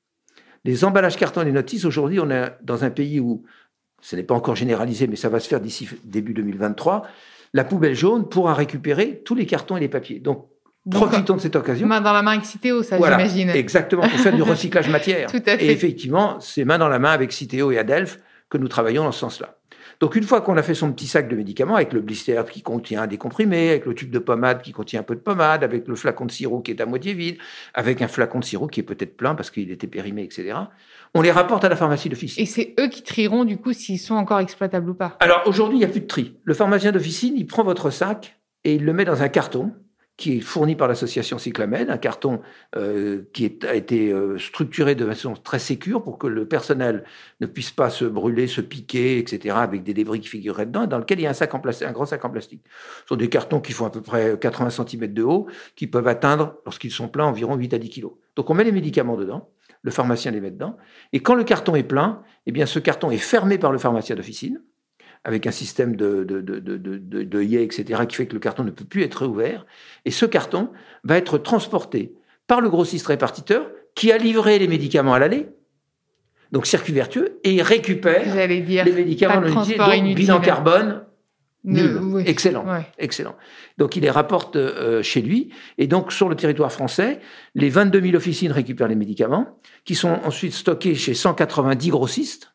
Les 0.65 0.83
emballages 0.83 1.15
carton 1.15 1.41
et 1.41 1.45
les 1.45 1.53
notices, 1.53 1.85
aujourd'hui, 1.85 2.19
on 2.19 2.29
est 2.29 2.51
dans 2.61 2.83
un 2.83 2.89
pays 2.89 3.21
où 3.21 3.45
ce 4.01 4.17
n'est 4.17 4.23
pas 4.23 4.35
encore 4.35 4.57
généralisé, 4.57 5.07
mais 5.07 5.15
ça 5.15 5.29
va 5.29 5.39
se 5.39 5.47
faire 5.47 5.61
d'ici 5.61 5.87
début 6.03 6.33
2023. 6.33 7.07
La 7.53 7.63
poubelle 7.63 7.95
jaune 7.95 8.27
pourra 8.27 8.53
récupérer 8.53 9.21
tous 9.23 9.33
les 9.33 9.45
cartons 9.45 9.77
et 9.77 9.79
les 9.79 9.87
papiers. 9.87 10.19
Donc, 10.19 10.47
Profitons 10.91 11.35
de 11.35 11.41
cette 11.41 11.55
occasion. 11.55 11.87
Main 11.87 12.01
dans 12.01 12.13
la 12.13 12.21
main 12.21 12.31
avec 12.31 12.45
Citeo, 12.45 12.83
ça 12.83 12.97
voilà, 12.97 13.17
j'imagine. 13.19 13.49
Exactement, 13.49 14.01
pour 14.07 14.19
faire 14.19 14.33
du 14.33 14.41
recyclage 14.41 14.89
matière. 14.89 15.29
Tout 15.31 15.43
à 15.45 15.57
fait. 15.57 15.65
Et 15.65 15.71
effectivement, 15.71 16.39
c'est 16.39 16.65
main 16.65 16.77
dans 16.77 16.87
la 16.87 16.99
main 16.99 17.11
avec 17.11 17.31
Citeo 17.31 17.71
et 17.71 17.77
Adelph 17.77 18.19
que 18.49 18.57
nous 18.57 18.67
travaillons 18.67 19.03
dans 19.03 19.11
ce 19.11 19.19
sens-là. 19.19 19.58
Donc 19.99 20.15
une 20.15 20.23
fois 20.23 20.39
qu'on 20.39 20.55
a 20.55 20.63
fait 20.63 20.75
son 20.75 20.93
petit 20.93 21.07
sac 21.07 21.27
de 21.27 21.35
médicaments 21.35 21.75
avec 21.75 21.91
le 21.91 21.99
blister 21.99 22.41
qui 22.49 22.61
contient 22.61 23.05
des 23.05 23.17
comprimés, 23.17 23.71
avec 23.71 23.85
le 23.85 23.93
tube 23.93 24.11
de 24.11 24.19
pommade 24.19 24.61
qui 24.61 24.71
contient 24.71 25.01
un 25.01 25.03
peu 25.03 25.15
de 25.15 25.19
pommade, 25.19 25.63
avec 25.63 25.87
le 25.89 25.95
flacon 25.95 26.25
de 26.25 26.31
sirop 26.31 26.61
qui 26.61 26.71
est 26.71 26.79
à 26.79 26.85
moitié 26.85 27.13
vide, 27.13 27.37
avec 27.73 28.01
un 28.01 28.07
flacon 28.07 28.39
de 28.39 28.45
sirop 28.45 28.67
qui 28.67 28.79
est 28.79 28.83
peut-être 28.83 29.17
plein 29.17 29.35
parce 29.35 29.51
qu'il 29.51 29.69
était 29.71 29.87
périmé, 29.87 30.23
etc. 30.23 30.53
On 31.13 31.21
les 31.21 31.31
rapporte 31.31 31.65
à 31.65 31.69
la 31.69 31.75
pharmacie 31.75 32.07
d'officine. 32.07 32.41
Et 32.41 32.45
c'est 32.45 32.75
eux 32.79 32.87
qui 32.87 33.03
trieront 33.03 33.43
du 33.43 33.57
coup 33.57 33.73
s'ils 33.73 33.99
sont 33.99 34.15
encore 34.15 34.39
exploitables 34.39 34.89
ou 34.89 34.93
pas. 34.93 35.17
Alors 35.19 35.41
aujourd'hui, 35.47 35.77
il 35.77 35.79
n'y 35.79 35.85
a 35.85 35.89
plus 35.89 36.01
de 36.01 36.07
tri. 36.07 36.37
Le 36.43 36.53
pharmacien 36.53 36.93
d'officine, 36.93 37.33
il 37.35 37.45
prend 37.45 37.63
votre 37.63 37.89
sac 37.89 38.39
et 38.63 38.75
il 38.75 38.85
le 38.85 38.93
met 38.93 39.03
dans 39.03 39.21
un 39.21 39.27
carton 39.27 39.73
qui 40.19 40.37
est 40.37 40.41
fourni 40.41 40.75
par 40.75 40.89
l'association 40.89 41.39
Cyclamed, 41.39 41.89
un 41.89 41.97
carton 41.97 42.41
euh, 42.75 43.21
qui 43.31 43.45
est, 43.45 43.63
a 43.63 43.73
été 43.73 44.11
euh, 44.11 44.37
structuré 44.37 44.93
de 44.93 45.05
façon 45.05 45.33
très 45.33 45.59
sécure 45.59 46.03
pour 46.03 46.17
que 46.17 46.27
le 46.27 46.45
personnel 46.45 47.05
ne 47.39 47.47
puisse 47.47 47.71
pas 47.71 47.89
se 47.89 48.03
brûler, 48.03 48.47
se 48.47 48.59
piquer, 48.59 49.17
etc., 49.17 49.55
avec 49.57 49.81
des 49.83 49.93
débris 49.93 50.19
qui 50.19 50.27
figureraient 50.27 50.65
dedans, 50.65 50.83
et 50.83 50.87
dans 50.87 50.97
lequel 50.97 51.19
il 51.19 51.23
y 51.23 51.25
a 51.25 51.29
un, 51.29 51.33
sac 51.33 51.55
en 51.55 51.61
plastique, 51.61 51.87
un 51.87 51.93
grand 51.93 52.05
sac 52.05 52.25
en 52.25 52.29
plastique. 52.29 52.61
Ce 53.03 53.07
sont 53.07 53.15
des 53.15 53.29
cartons 53.29 53.61
qui 53.61 53.71
font 53.71 53.85
à 53.85 53.89
peu 53.89 54.01
près 54.01 54.37
80 54.37 54.71
cm 54.71 55.13
de 55.13 55.23
haut, 55.23 55.47
qui 55.77 55.87
peuvent 55.87 56.09
atteindre, 56.09 56.57
lorsqu'ils 56.65 56.91
sont 56.91 57.07
pleins, 57.07 57.25
environ 57.25 57.55
8 57.55 57.73
à 57.73 57.77
10 57.77 57.89
kg. 57.89 58.07
Donc 58.35 58.49
on 58.49 58.53
met 58.53 58.65
les 58.65 58.73
médicaments 58.73 59.15
dedans, 59.15 59.49
le 59.83 59.91
pharmacien 59.91 60.31
les 60.31 60.41
met 60.41 60.51
dedans, 60.51 60.75
et 61.13 61.21
quand 61.21 61.35
le 61.35 61.45
carton 61.45 61.75
est 61.75 61.83
plein, 61.83 62.23
eh 62.45 62.51
bien 62.51 62.65
ce 62.65 62.79
carton 62.79 63.09
est 63.09 63.17
fermé 63.17 63.57
par 63.57 63.71
le 63.71 63.77
pharmacien 63.77 64.17
d'officine, 64.17 64.61
avec 65.23 65.47
un 65.47 65.51
système 65.51 65.95
de, 65.95 66.23
de, 66.23 66.41
de, 66.41 66.59
de, 66.59 66.77
de, 66.77 67.23
de 67.23 67.41
etc., 67.41 68.01
qui 68.07 68.15
fait 68.15 68.25
que 68.27 68.33
le 68.33 68.39
carton 68.39 68.63
ne 68.63 68.71
peut 68.71 68.85
plus 68.85 69.03
être 69.03 69.25
ouvert. 69.25 69.65
Et 70.05 70.11
ce 70.11 70.25
carton 70.25 70.69
va 71.03 71.17
être 71.17 71.37
transporté 71.37 72.13
par 72.47 72.61
le 72.61 72.69
grossiste 72.69 73.07
répartiteur 73.07 73.69
qui 73.95 74.11
a 74.11 74.17
livré 74.17 74.59
les 74.59 74.67
médicaments 74.67 75.13
à 75.13 75.19
l'aller, 75.19 75.49
donc 76.51 76.65
circuit 76.65 76.93
vertueux, 76.93 77.39
et 77.43 77.51
il 77.53 77.61
récupère 77.61 78.23
dire, 78.23 78.85
les 78.85 78.91
médicaments 78.91 79.45
utilisés, 79.45 79.77
donc 79.77 80.15
bilan 80.15 80.39
carbone. 80.39 81.03
Nul. 81.65 81.95
Ne, 81.95 81.99
oui. 81.99 82.23
Excellent, 82.25 82.65
Ouais. 82.65 82.85
excellent. 82.97 83.35
Donc 83.77 83.97
il 83.97 84.03
les 84.03 84.09
rapporte 84.09 84.55
euh, 84.55 85.03
chez 85.03 85.21
lui, 85.21 85.49
et 85.77 85.87
donc 85.87 86.13
sur 86.13 86.29
le 86.29 86.35
territoire 86.37 86.71
français, 86.71 87.19
les 87.53 87.69
22 87.69 87.99
000 88.01 88.15
officines 88.15 88.53
récupèrent 88.53 88.87
les 88.87 88.95
médicaments, 88.95 89.59
qui 89.83 89.93
sont 89.95 90.19
ensuite 90.23 90.53
stockés 90.53 90.95
chez 90.95 91.13
190 91.13 91.89
grossistes, 91.89 92.53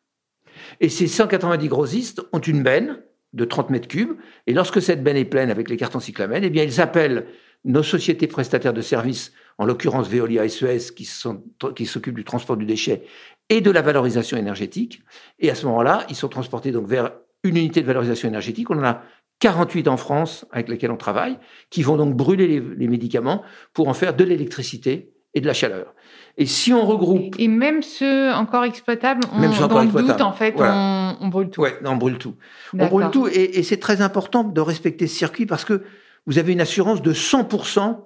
et 0.79 0.89
ces 0.89 1.07
190 1.07 1.67
grossistes 1.67 2.21
ont 2.33 2.39
une 2.39 2.63
benne 2.63 3.01
de 3.33 3.45
30 3.45 3.69
mètres 3.69 3.87
cubes. 3.87 4.17
Et 4.47 4.53
lorsque 4.53 4.81
cette 4.81 5.03
benne 5.03 5.17
est 5.17 5.25
pleine 5.25 5.51
avec 5.51 5.69
les 5.69 5.77
cartons 5.77 5.99
cyclamènes, 5.99 6.43
eh 6.43 6.49
bien, 6.49 6.63
ils 6.63 6.81
appellent 6.81 7.27
nos 7.63 7.83
sociétés 7.83 8.27
prestataires 8.27 8.73
de 8.73 8.81
services 8.81 9.33
en 9.57 9.65
l'occurrence 9.65 10.07
Veolia 10.07 10.45
et 10.45 10.49
Suez, 10.49 10.79
qui 10.95 11.05
s'occupent 11.05 12.15
du 12.15 12.23
transport 12.23 12.57
du 12.57 12.65
déchet 12.65 13.03
et 13.49 13.61
de 13.61 13.71
la 13.71 13.81
valorisation 13.81 14.37
énergétique. 14.37 15.01
Et 15.39 15.49
à 15.49 15.55
ce 15.55 15.65
moment-là, 15.65 16.05
ils 16.09 16.15
sont 16.15 16.29
transportés 16.29 16.71
donc 16.71 16.87
vers 16.87 17.13
une 17.43 17.57
unité 17.57 17.81
de 17.81 17.87
valorisation 17.87 18.27
énergétique. 18.27 18.69
On 18.69 18.77
en 18.79 18.83
a 18.83 19.03
48 19.39 19.87
en 19.87 19.97
France 19.97 20.45
avec 20.51 20.69
lesquels 20.69 20.91
on 20.91 20.97
travaille, 20.97 21.37
qui 21.69 21.83
vont 21.83 21.97
donc 21.97 22.15
brûler 22.15 22.47
les, 22.47 22.87
médicaments 22.87 23.43
pour 23.73 23.87
en 23.87 23.93
faire 23.93 24.15
de 24.15 24.23
l'électricité 24.23 25.13
et 25.33 25.41
de 25.41 25.47
la 25.47 25.53
chaleur. 25.53 25.93
Et 26.37 26.45
si 26.45 26.73
on 26.73 26.85
regroupe... 26.85 27.35
Et, 27.37 27.47
même 27.47 27.81
ceux 27.81 28.31
encore 28.33 28.65
exploitables, 28.65 29.21
on, 29.31 29.39
même 29.39 29.51
dans 29.51 29.81
le 29.81 29.87
doute, 29.87 30.21
en 30.21 30.33
fait, 30.33 30.55
on, 30.57 31.27
brûle 31.29 31.49
tout. 31.49 31.61
Oui, 31.61 31.69
on 31.83 31.95
brûle 31.95 32.17
tout. 32.17 32.35
On 32.77 32.87
brûle 32.87 33.09
tout, 33.11 33.27
et, 33.27 33.59
et 33.59 33.63
c'est 33.63 33.77
très 33.77 34.01
important 34.01 34.43
de 34.43 34.61
respecter 34.61 35.07
ce 35.07 35.15
circuit 35.15 35.45
parce 35.45 35.63
que 35.63 35.83
vous 36.25 36.37
avez 36.37 36.53
une 36.53 36.61
assurance 36.61 37.01
de 37.01 37.13
100% 37.13 37.97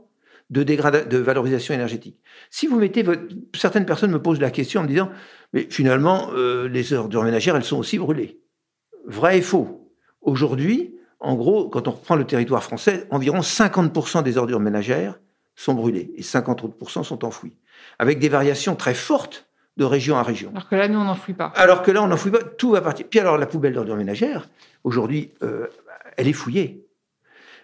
de, 0.50 0.64
de 0.64 1.18
valorisation 1.18 1.74
énergétique. 1.74 2.18
Si 2.50 2.68
vous 2.68 2.80
mettez 2.80 3.04
votre... 3.04 3.22
Certaines 3.56 3.86
personnes 3.86 4.12
me 4.12 4.22
posent 4.22 4.40
la 4.40 4.52
question 4.52 4.82
en 4.82 4.84
me 4.84 4.90
disant, 4.90 5.10
mais 5.54 5.68
finalement, 5.70 6.30
euh, 6.34 6.68
les 6.68 6.94
ordures 6.94 7.24
ménagères, 7.24 7.56
elles 7.56 7.64
sont 7.64 7.78
aussi 7.78 7.98
brûlées. 7.98 8.40
Vrai 9.06 9.40
et 9.40 9.42
faux. 9.42 9.92
Aujourd'hui, 10.22 10.96
en 11.20 11.36
gros, 11.36 11.70
quand 11.70 11.88
on 11.88 11.92
reprend 11.92 12.16
le 12.16 12.26
territoire 12.26 12.64
français, 12.64 13.08
environ 13.12 13.40
50% 13.40 14.24
des 14.24 14.38
ordures 14.38 14.60
ménagères 14.60 15.20
sont 15.60 15.74
brûlées 15.74 16.12
et 16.16 16.22
50% 16.22 17.04
sont 17.04 17.26
enfouies, 17.26 17.54
avec 18.00 18.20
des 18.20 18.30
variations 18.30 18.76
très 18.76 18.94
fortes 18.94 19.46
de 19.76 19.84
région 19.84 20.18
à 20.18 20.24
région. 20.24 20.52
Alors 20.52 20.70
que 20.70 20.76
là, 20.76 20.88
nous, 20.88 21.00
on 21.00 21.04
n'enfouit 21.04 21.34
pas. 21.34 21.52
Alors 21.56 21.82
que 21.82 21.92
là, 21.92 22.02
on 22.02 22.08
n'enfouit 22.08 22.32
pas, 22.32 22.44
tout 22.44 22.72
va 22.72 22.82
partir. 22.82 23.06
Puis 23.10 23.20
alors, 23.20 23.38
la 23.38 23.46
poubelle 23.46 23.74
d'ordures 23.74 23.98
ménagères, 23.98 24.48
aujourd'hui, 24.84 25.32
euh, 25.44 25.68
elle 26.18 26.28
est 26.28 26.34
fouillée. 26.34 26.86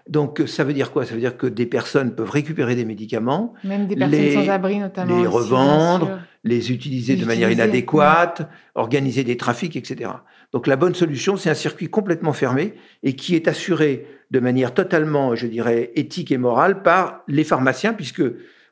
Donc, 0.09 0.43
ça 0.45 0.63
veut 0.63 0.73
dire 0.73 0.91
quoi? 0.91 1.05
Ça 1.05 1.13
veut 1.13 1.19
dire 1.19 1.37
que 1.37 1.47
des 1.47 1.65
personnes 1.65 2.13
peuvent 2.13 2.29
récupérer 2.29 2.75
des 2.75 2.85
médicaments, 2.85 3.53
même 3.63 3.87
des 3.87 3.95
personnes 3.95 4.45
sans 4.45 4.49
abri 4.49 4.77
notamment, 4.77 5.17
les 5.17 5.25
revendre, 5.25 6.19
les 6.45 6.71
utiliser 6.71 7.15
de 7.15 7.25
manière 7.25 7.51
inadéquate, 7.51 8.47
organiser 8.75 9.23
des 9.23 9.35
trafics, 9.35 9.75
etc. 9.75 10.11
Donc, 10.53 10.67
la 10.67 10.75
bonne 10.77 10.93
solution, 10.93 11.35
c'est 11.35 11.49
un 11.49 11.55
circuit 11.55 11.89
complètement 11.89 12.33
fermé 12.33 12.75
et 13.03 13.15
qui 13.15 13.35
est 13.35 13.47
assuré 13.47 14.05
de 14.31 14.39
manière 14.39 14.73
totalement, 14.73 15.35
je 15.35 15.47
dirais, 15.47 15.91
éthique 15.95 16.31
et 16.31 16.37
morale 16.37 16.83
par 16.83 17.23
les 17.27 17.43
pharmaciens, 17.43 17.93
puisque 17.93 18.21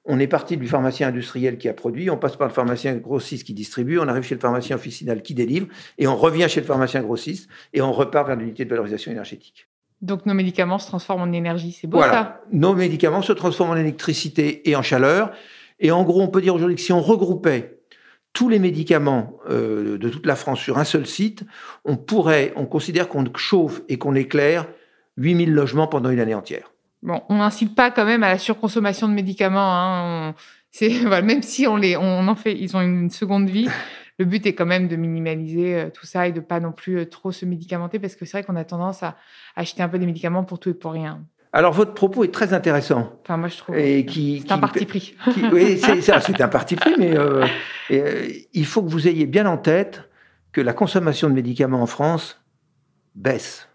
on 0.05 0.19
est 0.19 0.27
parti 0.27 0.55
du 0.55 0.67
pharmacien 0.67 1.07
industriel 1.07 1.57
qui 1.57 1.67
a 1.67 1.73
produit, 1.73 2.09
on 2.09 2.17
passe 2.17 2.35
par 2.35 2.47
le 2.47 2.53
pharmacien 2.53 2.95
grossiste 2.95 3.45
qui 3.47 3.53
distribue, 3.53 3.97
on 3.97 4.07
arrive 4.07 4.23
chez 4.23 4.35
le 4.35 4.41
pharmacien 4.41 4.75
officinal 4.75 5.21
qui 5.21 5.33
délivre, 5.33 5.67
et 5.97 6.07
on 6.07 6.15
revient 6.15 6.47
chez 6.49 6.61
le 6.61 6.67
pharmacien 6.67 7.01
grossiste, 7.01 7.49
et 7.73 7.81
on 7.81 7.91
repart 7.91 8.27
vers 8.27 8.35
l'unité 8.35 8.65
de 8.65 8.69
valorisation 8.69 9.11
énergétique. 9.11 9.67
Donc 10.01 10.25
nos 10.25 10.33
médicaments 10.33 10.79
se 10.79 10.87
transforment 10.87 11.21
en 11.21 11.31
énergie, 11.31 11.71
c'est 11.71 11.87
beau 11.87 12.01
ça? 12.01 12.41
Nos 12.51 12.73
médicaments 12.75 13.21
se 13.21 13.31
transforment 13.31 13.71
en 13.71 13.77
électricité 13.77 14.69
et 14.69 14.75
en 14.75 14.81
chaleur. 14.81 15.31
Et 15.83 15.91
en 15.91 16.03
gros, 16.03 16.21
on 16.21 16.29
peut 16.29 16.41
dire 16.41 16.55
aujourd'hui 16.55 16.75
que 16.75 16.81
si 16.81 16.93
on 16.93 17.01
regroupait 17.01 17.77
tous 18.31 18.49
les 18.49 18.57
médicaments 18.57 19.37
euh, 19.49 19.99
de 19.99 20.09
toute 20.09 20.25
la 20.25 20.35
France 20.35 20.59
sur 20.59 20.79
un 20.79 20.85
seul 20.85 21.05
site, 21.05 21.43
on 21.85 21.97
pourrait, 21.97 22.51
on 22.55 22.65
considère 22.65 23.07
qu'on 23.07 23.25
chauffe 23.35 23.81
et 23.89 23.97
qu'on 23.97 24.15
éclaire 24.15 24.65
8000 25.17 25.53
logements 25.53 25.87
pendant 25.87 26.09
une 26.09 26.19
année 26.19 26.33
entière. 26.33 26.71
Bon, 27.03 27.21
on 27.29 27.35
n'incite 27.35 27.75
pas 27.75 27.91
quand 27.91 28.05
même 28.05 28.23
à 28.23 28.29
la 28.29 28.39
surconsommation 28.39 29.07
de 29.07 29.13
médicaments. 29.13 29.59
Hein. 29.59 30.35
Même 30.81 31.43
si 31.43 31.67
on 31.67 31.75
les, 31.75 31.95
on 31.95 32.27
en 32.27 32.35
fait, 32.35 32.57
ils 32.57 32.75
ont 32.75 32.81
une 32.81 33.11
seconde 33.11 33.47
vie 33.49 33.69
le 34.19 34.25
but 34.25 34.45
est 34.45 34.53
quand 34.53 34.65
même 34.65 34.87
de 34.87 34.95
minimaliser 34.95 35.75
euh, 35.75 35.89
tout 35.89 36.05
ça 36.05 36.27
et 36.27 36.31
de 36.31 36.39
pas 36.39 36.59
non 36.59 36.71
plus 36.71 36.99
euh, 36.99 37.05
trop 37.05 37.31
se 37.31 37.45
médicamenter 37.45 37.99
parce 37.99 38.15
que 38.15 38.25
c'est 38.25 38.37
vrai 38.37 38.43
qu'on 38.43 38.55
a 38.55 38.63
tendance 38.63 39.03
à 39.03 39.17
acheter 39.55 39.83
un 39.83 39.89
peu 39.89 39.99
des 39.99 40.05
médicaments 40.05 40.43
pour 40.43 40.59
tout 40.59 40.69
et 40.69 40.73
pour 40.73 40.93
rien. 40.93 41.25
Alors 41.55 41.71
votre 41.71 41.93
propos 41.93 42.23
est 42.23 42.33
très 42.33 42.53
intéressant. 42.53 43.13
Enfin 43.23 43.37
moi 43.37 43.47
je 43.47 43.57
trouve. 43.57 43.77
Et 43.77 44.05
qui, 44.05 44.43
c'est 44.45 44.51
un 44.51 44.57
parti 44.57 44.85
pris. 44.85 45.15
oui, 45.53 45.79
c'est, 46.01 46.41
un 46.41 46.47
parti 46.47 46.75
pris, 46.75 46.95
mais 46.97 47.15
euh, 47.15 47.45
il 48.53 48.65
faut 48.65 48.81
que 48.81 48.89
vous 48.89 49.07
ayez 49.07 49.27
bien 49.27 49.45
en 49.45 49.57
tête 49.57 50.09
que 50.51 50.61
la 50.61 50.73
consommation 50.73 51.29
de 51.29 51.33
médicaments 51.33 51.81
en 51.81 51.85
France 51.85 52.41
baisse. 53.15 53.69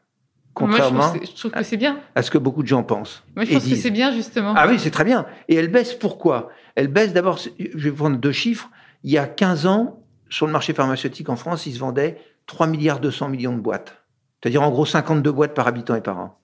Contrairement 0.54 1.12
moi, 1.12 1.14
je, 1.23 1.37
trouve, 1.37 1.52
que 1.52 1.62
c'est 1.62 1.76
bien. 1.76 2.00
À 2.16 2.23
ce 2.23 2.32
que 2.32 2.38
beaucoup 2.38 2.64
de 2.64 2.68
gens 2.68 2.82
pensent. 2.82 3.23
Moi, 3.37 3.44
je 3.44 3.52
pense 3.52 3.68
que 3.68 3.76
c'est 3.76 3.92
bien, 3.92 4.12
justement. 4.12 4.54
Ah 4.56 4.66
oui, 4.66 4.80
c'est 4.80 4.90
très 4.90 5.04
bien. 5.04 5.25
Et 5.47 5.54
elle 5.54 5.68
baisse 5.68 5.94
pourquoi? 5.94 6.49
Elle 6.75 6.88
baisse 6.88 7.12
d'abord, 7.12 7.38
je 7.38 7.78
vais 7.78 7.92
prendre 7.92 8.16
deux 8.16 8.32
chiffres. 8.32 8.68
Il 9.04 9.12
y 9.12 9.18
a 9.18 9.26
15 9.28 9.66
ans, 9.66 10.02
sur 10.28 10.47
le 10.47 10.52
marché 10.52 10.75
pharmaceutique 10.75 11.28
en 11.28 11.37
France, 11.37 11.66
il 11.66 11.75
se 11.75 11.78
vendait 11.78 12.20
3 12.47 12.66
milliards 12.66 12.99
200 12.99 13.28
millions 13.28 13.54
de 13.54 13.61
boîtes. 13.61 14.02
C'est-à-dire 14.42 14.62
en 14.62 14.70
gros 14.70 14.85
52 14.85 15.30
boîtes 15.30 15.54
par 15.54 15.68
habitant 15.68 15.94
et 15.94 16.00
par 16.00 16.18
an. 16.18 16.38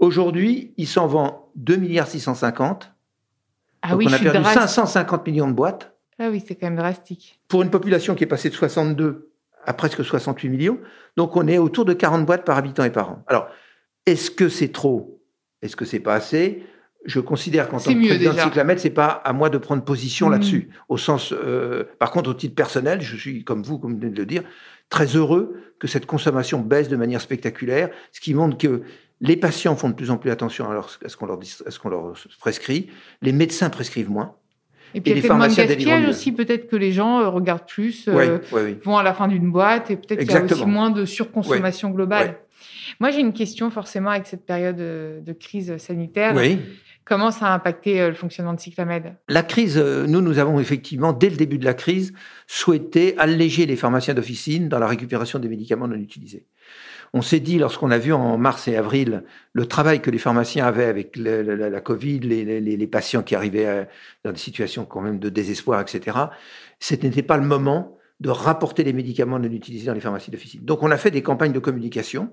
Aujourd'hui, 0.00 0.72
il 0.78 0.88
s'en 0.88 1.06
vend 1.06 1.52
2 1.56 1.76
milliards 1.76 2.08
650. 2.08 2.92
Ah 3.82 3.90
donc 3.90 4.02
on 4.04 4.12
a 4.12 4.18
perdu 4.18 4.42
550 4.42 5.26
millions 5.26 5.48
de 5.48 5.52
boîtes. 5.52 5.94
Ah 6.18 6.28
oui, 6.30 6.42
c'est 6.46 6.54
quand 6.54 6.66
même 6.66 6.76
drastique. 6.76 7.38
Pour 7.48 7.62
une 7.62 7.70
population 7.70 8.14
qui 8.14 8.24
est 8.24 8.26
passée 8.26 8.50
de 8.50 8.54
62 8.54 9.30
à 9.64 9.74
presque 9.74 10.04
68 10.04 10.48
millions, 10.48 10.78
donc 11.16 11.36
on 11.36 11.46
est 11.46 11.58
autour 11.58 11.84
de 11.84 11.92
40 11.92 12.26
boîtes 12.26 12.44
par 12.44 12.56
habitant 12.56 12.84
et 12.84 12.90
par 12.90 13.10
an. 13.10 13.24
Alors, 13.26 13.48
est-ce 14.06 14.30
que 14.30 14.48
c'est 14.48 14.72
trop? 14.72 15.22
Est-ce 15.62 15.76
que 15.76 15.84
c'est 15.84 16.00
pas 16.00 16.14
assez? 16.14 16.64
Je 17.04 17.20
considère 17.20 17.68
qu'en 17.68 17.78
tant 17.78 17.92
que 17.92 18.06
président 18.06 18.34
de 18.34 18.38
Cyclamed, 18.38 18.78
c'est 18.78 18.90
pas 18.90 19.08
à 19.08 19.32
moi 19.32 19.48
de 19.48 19.56
prendre 19.56 19.82
position 19.82 20.28
mmh. 20.28 20.32
là-dessus. 20.32 20.70
Au 20.88 20.98
sens, 20.98 21.32
euh, 21.32 21.84
par 21.98 22.10
contre, 22.10 22.30
au 22.30 22.34
titre 22.34 22.54
personnel, 22.54 23.00
je 23.00 23.16
suis 23.16 23.44
comme 23.44 23.62
vous, 23.62 23.78
comme 23.78 23.94
vous 23.94 24.00
venez 24.00 24.12
de 24.12 24.18
le 24.18 24.26
dire, 24.26 24.42
très 24.90 25.06
heureux 25.06 25.56
que 25.78 25.86
cette 25.86 26.04
consommation 26.04 26.60
baisse 26.60 26.88
de 26.88 26.96
manière 26.96 27.20
spectaculaire, 27.20 27.90
ce 28.12 28.20
qui 28.20 28.34
montre 28.34 28.58
que 28.58 28.82
les 29.20 29.36
patients 29.36 29.76
font 29.76 29.90
de 29.90 29.94
plus 29.94 30.10
en 30.10 30.16
plus 30.16 30.30
attention 30.30 30.70
à, 30.70 30.82
ce 31.06 31.16
qu'on 31.16 31.26
leur, 31.26 32.14
prescrit, 32.38 32.88
les 33.22 33.32
médecins 33.32 33.70
prescrivent 33.70 34.10
moins. 34.10 34.34
Et 34.94 35.00
puis, 35.00 35.12
il 35.12 35.16
y 35.16 35.20
a 35.20 35.22
les 35.22 35.28
pharmaciens 35.28 35.66
gaspillage 35.66 36.08
aussi, 36.08 36.32
peut-être 36.32 36.68
que 36.68 36.74
les 36.74 36.90
gens 36.90 37.20
euh, 37.20 37.28
regardent 37.28 37.66
plus, 37.66 38.08
euh, 38.08 38.38
vont 38.82 38.96
à 38.96 39.04
la 39.04 39.14
fin 39.14 39.28
d'une 39.28 39.52
boîte, 39.52 39.90
et 39.90 39.96
peut-être 39.96 40.20
qu'il 40.20 40.32
y 40.32 40.36
a 40.36 40.42
aussi 40.42 40.66
moins 40.66 40.90
de 40.90 41.04
surconsommation 41.04 41.90
globale. 41.90 42.38
Moi, 42.98 43.10
j'ai 43.10 43.20
une 43.20 43.32
question 43.32 43.70
forcément 43.70 44.10
avec 44.10 44.26
cette 44.26 44.44
période 44.44 44.76
de 44.76 45.32
crise 45.32 45.76
sanitaire. 45.76 46.34
Oui. 46.34 46.58
Comment 47.10 47.32
ça 47.32 47.46
a 47.46 47.54
impacté 47.54 48.00
euh, 48.00 48.10
le 48.10 48.14
fonctionnement 48.14 48.54
de 48.54 48.60
Cyclamed? 48.60 49.16
La 49.28 49.42
crise, 49.42 49.76
euh, 49.78 50.06
nous, 50.06 50.20
nous 50.20 50.38
avons 50.38 50.60
effectivement, 50.60 51.12
dès 51.12 51.28
le 51.28 51.34
début 51.34 51.58
de 51.58 51.64
la 51.64 51.74
crise, 51.74 52.12
souhaité 52.46 53.18
alléger 53.18 53.66
les 53.66 53.74
pharmaciens 53.74 54.14
d'officine 54.14 54.68
dans 54.68 54.78
la 54.78 54.86
récupération 54.86 55.40
des 55.40 55.48
médicaments 55.48 55.88
non 55.88 55.96
utilisés. 55.96 56.46
On 57.12 57.22
s'est 57.22 57.40
dit, 57.40 57.58
lorsqu'on 57.58 57.90
a 57.90 57.98
vu 57.98 58.12
en 58.12 58.38
mars 58.38 58.68
et 58.68 58.76
avril 58.76 59.24
le 59.52 59.66
travail 59.66 60.00
que 60.00 60.10
les 60.10 60.18
pharmaciens 60.18 60.64
avaient 60.64 60.84
avec 60.84 61.16
la, 61.16 61.80
Covid, 61.80 62.20
les, 62.20 62.86
patients 62.86 63.22
qui 63.22 63.34
arrivaient 63.34 63.66
euh, 63.66 63.84
dans 64.24 64.32
des 64.32 64.38
situations 64.38 64.84
quand 64.84 65.00
même 65.00 65.18
de 65.18 65.28
désespoir, 65.28 65.80
etc., 65.80 66.16
ce 66.78 66.94
n'était 66.94 67.22
pas 67.22 67.36
le 67.36 67.44
moment 67.44 67.96
de 68.20 68.28
rapporter 68.28 68.84
les 68.84 68.92
médicaments 68.92 69.38
non 69.38 69.50
utilisés 69.50 69.86
dans 69.86 69.94
les 69.94 70.00
pharmacies 70.00 70.30
d'officine. 70.30 70.62
Donc 70.62 70.82
on 70.82 70.90
a 70.90 70.98
fait 70.98 71.10
des 71.10 71.22
campagnes 71.22 71.52
de 71.52 71.58
communication 71.58 72.32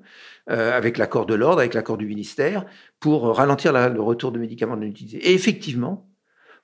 euh, 0.49 0.75
avec 0.75 0.97
l'accord 0.97 1.25
de 1.25 1.33
l'ordre, 1.33 1.59
avec 1.59 1.73
l'accord 1.73 1.97
du 1.97 2.05
ministère, 2.05 2.65
pour 2.99 3.35
ralentir 3.35 3.71
le 3.71 4.01
retour 4.01 4.31
de 4.31 4.39
médicaments 4.39 4.75
non 4.75 4.83
utilisés. 4.83 5.17
Et 5.29 5.33
effectivement, 5.33 6.09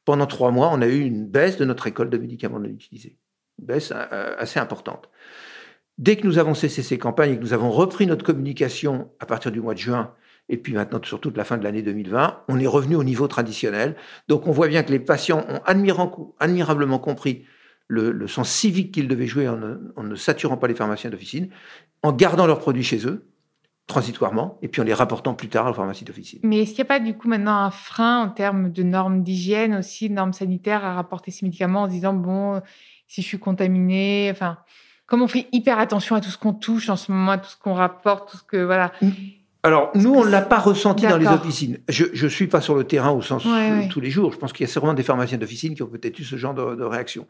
pendant 0.05 0.27
trois 0.27 0.51
mois, 0.51 0.69
on 0.71 0.81
a 0.81 0.87
eu 0.87 0.99
une 0.99 1.25
baisse 1.25 1.57
de 1.57 1.65
notre 1.65 1.87
école 1.87 2.09
de 2.09 2.17
médicaments 2.17 2.59
non 2.59 2.69
utilisés, 2.69 3.17
une 3.59 3.65
baisse 3.65 3.93
euh, 3.95 4.35
assez 4.37 4.59
importante. 4.59 5.09
Dès 5.97 6.15
que 6.15 6.25
nous 6.25 6.37
avons 6.39 6.53
cessé 6.53 6.81
ces 6.81 6.97
campagnes 6.97 7.33
et 7.33 7.37
que 7.37 7.41
nous 7.41 7.53
avons 7.53 7.71
repris 7.71 8.07
notre 8.07 8.25
communication 8.25 9.11
à 9.19 9.25
partir 9.25 9.51
du 9.51 9.61
mois 9.61 9.73
de 9.73 9.79
juin, 9.79 10.13
et 10.49 10.57
puis 10.57 10.73
maintenant 10.73 10.99
sur 11.03 11.21
toute 11.21 11.37
la 11.37 11.43
fin 11.43 11.57
de 11.57 11.63
l'année 11.63 11.81
2020, 11.81 12.43
on 12.47 12.59
est 12.59 12.67
revenu 12.67 12.95
au 12.95 13.03
niveau 13.03 13.27
traditionnel. 13.27 13.95
Donc 14.27 14.47
on 14.47 14.51
voit 14.51 14.67
bien 14.67 14.83
que 14.83 14.91
les 14.91 14.99
patients 14.99 15.45
ont 15.47 15.61
admirablement 16.39 16.99
compris 16.99 17.45
le, 17.87 18.27
sens 18.27 18.49
civique 18.49 18.91
qu'ils 18.91 19.07
devaient 19.07 19.27
jouer 19.27 19.47
en 19.47 19.57
ne, 20.03 20.15
saturant 20.15 20.57
pas 20.57 20.67
les 20.67 20.73
pharmaciens 20.73 21.09
d'officine, 21.09 21.49
en 22.01 22.11
gardant 22.11 22.47
leurs 22.47 22.59
produits 22.59 22.83
chez 22.83 23.05
eux, 23.05 23.29
transitoirement, 23.85 24.57
et 24.61 24.67
puis 24.67 24.81
en 24.81 24.85
les 24.85 24.93
rapportant 24.93 25.35
plus 25.35 25.49
tard 25.49 25.67
à 25.67 25.69
la 25.69 25.75
pharmacie 25.75 26.05
d'officine. 26.05 26.39
Mais 26.43 26.61
est-ce 26.61 26.71
qu'il 26.71 26.83
n'y 26.83 26.87
a 26.87 26.97
pas 26.97 26.99
du 26.99 27.15
coup 27.15 27.27
maintenant 27.27 27.57
un 27.57 27.71
frein 27.71 28.23
en 28.23 28.29
termes 28.29 28.71
de 28.71 28.83
normes 28.83 29.23
d'hygiène 29.23 29.75
aussi, 29.75 30.09
de 30.09 30.13
normes 30.13 30.33
sanitaires 30.33 30.83
à 30.83 30.95
rapporter 30.95 31.31
ces 31.31 31.45
médicaments 31.45 31.83
en 31.83 31.87
disant, 31.87 32.13
bon, 32.13 32.61
si 33.07 33.21
je 33.21 33.27
suis 33.27 33.39
contaminé, 33.39 34.29
enfin, 34.31 34.57
comme 35.13 35.21
on 35.21 35.27
fait 35.27 35.45
hyper 35.51 35.77
attention 35.77 36.15
à 36.15 36.21
tout 36.21 36.31
ce 36.31 36.39
qu'on 36.39 36.53
touche 36.53 36.89
en 36.89 36.95
ce 36.95 37.11
moment, 37.11 37.33
à 37.33 37.37
tout 37.37 37.47
ce 37.47 37.55
qu'on 37.55 37.75
rapporte, 37.75 38.31
tout 38.31 38.37
ce 38.37 38.41
que, 38.41 38.57
voilà. 38.57 38.91
Mm. 38.99 39.09
Alors, 39.65 39.91
nous, 39.95 40.13
on 40.13 40.25
ne 40.25 40.29
l'a 40.29 40.41
pas 40.41 40.59
ressenti 40.59 41.07
dans 41.07 41.15
les 41.15 41.25
officines. 41.25 41.77
Je 41.87 42.25
ne 42.25 42.29
suis 42.29 42.47
pas 42.47 42.59
sur 42.59 42.75
le 42.75 42.83
terrain 42.83 43.11
au 43.11 43.21
sens 43.21 43.45
tous 43.89 44.01
les 44.01 44.09
jours. 44.09 44.33
Je 44.33 44.37
pense 44.37 44.51
qu'il 44.51 44.65
y 44.65 44.69
a 44.69 44.71
sûrement 44.71 44.93
des 44.93 45.03
pharmaciens 45.03 45.37
d'officine 45.37 45.73
qui 45.73 45.81
ont 45.83 45.87
peut-être 45.87 46.19
eu 46.19 46.25
ce 46.25 46.35
genre 46.35 46.53
de, 46.53 46.83
réaction. 46.83 47.27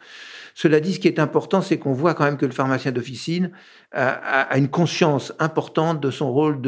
Cela 0.55 0.79
dit, 0.79 0.93
ce 0.93 0.99
qui 0.99 1.07
est 1.07 1.19
important, 1.19 1.61
c'est 1.61 1.77
qu'on 1.77 1.93
voit 1.93 2.15
quand 2.15 2.23
même 2.23 2.37
que 2.37 2.47
le 2.47 2.51
pharmacien 2.51 2.91
d'officine 2.91 3.51
a, 3.91 4.57
une 4.57 4.67
conscience 4.67 5.31
importante 5.37 6.01
de 6.01 6.09
son 6.09 6.33
rôle 6.33 6.59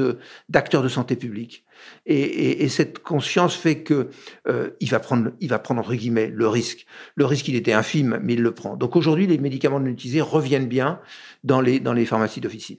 d'acteur 0.49 0.83
de, 0.83 0.87
santé 0.87 1.15
publique. 1.15 1.65
Et, 2.05 2.69
cette 2.69 2.99
conscience 2.99 3.55
fait 3.55 3.81
que 3.81 4.09
euh, 4.47 4.69
il 4.81 4.89
va 4.91 4.99
prendre, 4.99 5.31
il 5.39 5.49
va 5.49 5.57
prendre 5.57 5.81
entre 5.81 5.95
guillemets 5.95 6.27
le 6.27 6.47
risque. 6.47 6.85
Le 7.15 7.25
risque, 7.25 7.47
il 7.47 7.55
était 7.55 7.73
infime, 7.73 8.19
mais 8.21 8.33
il 8.33 8.41
le 8.43 8.53
prend. 8.53 8.75
Donc 8.75 8.95
aujourd'hui, 8.95 9.25
les 9.25 9.39
médicaments 9.39 9.79
non 9.79 9.87
utilisés 9.87 10.21
reviennent 10.21 10.67
bien 10.67 10.99
dans 11.43 11.59
les, 11.59 11.79
dans 11.79 11.93
les 11.93 12.05
pharmacies 12.05 12.39
d'officine. 12.39 12.77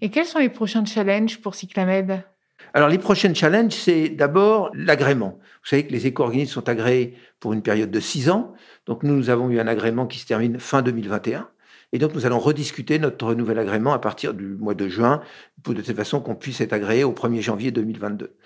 Et 0.00 0.10
quels 0.10 0.26
sont 0.26 0.38
les 0.38 0.48
prochains 0.48 0.84
challenges 0.84 1.40
pour 1.40 1.54
Cyclamed? 1.54 2.24
Alors, 2.72 2.88
les 2.88 2.98
prochaines 2.98 3.34
challenges, 3.34 3.72
c'est 3.72 4.10
d'abord 4.10 4.70
l'agrément. 4.74 5.38
Vous 5.62 5.68
savez 5.68 5.86
que 5.86 5.92
les 5.92 6.06
éco-organismes 6.06 6.52
sont 6.52 6.68
agréés 6.68 7.16
pour 7.40 7.52
une 7.52 7.62
période 7.62 7.90
de 7.90 8.00
six 8.00 8.30
ans. 8.30 8.52
Donc, 8.86 9.02
nous, 9.02 9.14
nous 9.14 9.30
avons 9.30 9.50
eu 9.50 9.58
un 9.58 9.66
agrément 9.66 10.06
qui 10.06 10.18
se 10.18 10.26
termine 10.26 10.58
fin 10.60 10.82
2021. 10.82 11.48
Et 11.92 11.98
donc, 11.98 12.14
nous 12.14 12.26
allons 12.26 12.38
rediscuter 12.38 13.00
notre 13.00 13.34
nouvel 13.34 13.58
agrément 13.58 13.92
à 13.92 13.98
partir 13.98 14.34
du 14.34 14.46
mois 14.46 14.74
de 14.74 14.88
juin, 14.88 15.20
de 15.66 15.80
telle 15.80 15.96
façon 15.96 16.20
qu'on 16.20 16.36
puisse 16.36 16.60
être 16.60 16.72
agréé 16.72 17.02
au 17.02 17.12
1er 17.12 17.40
janvier 17.40 17.72
2022. 17.72 18.36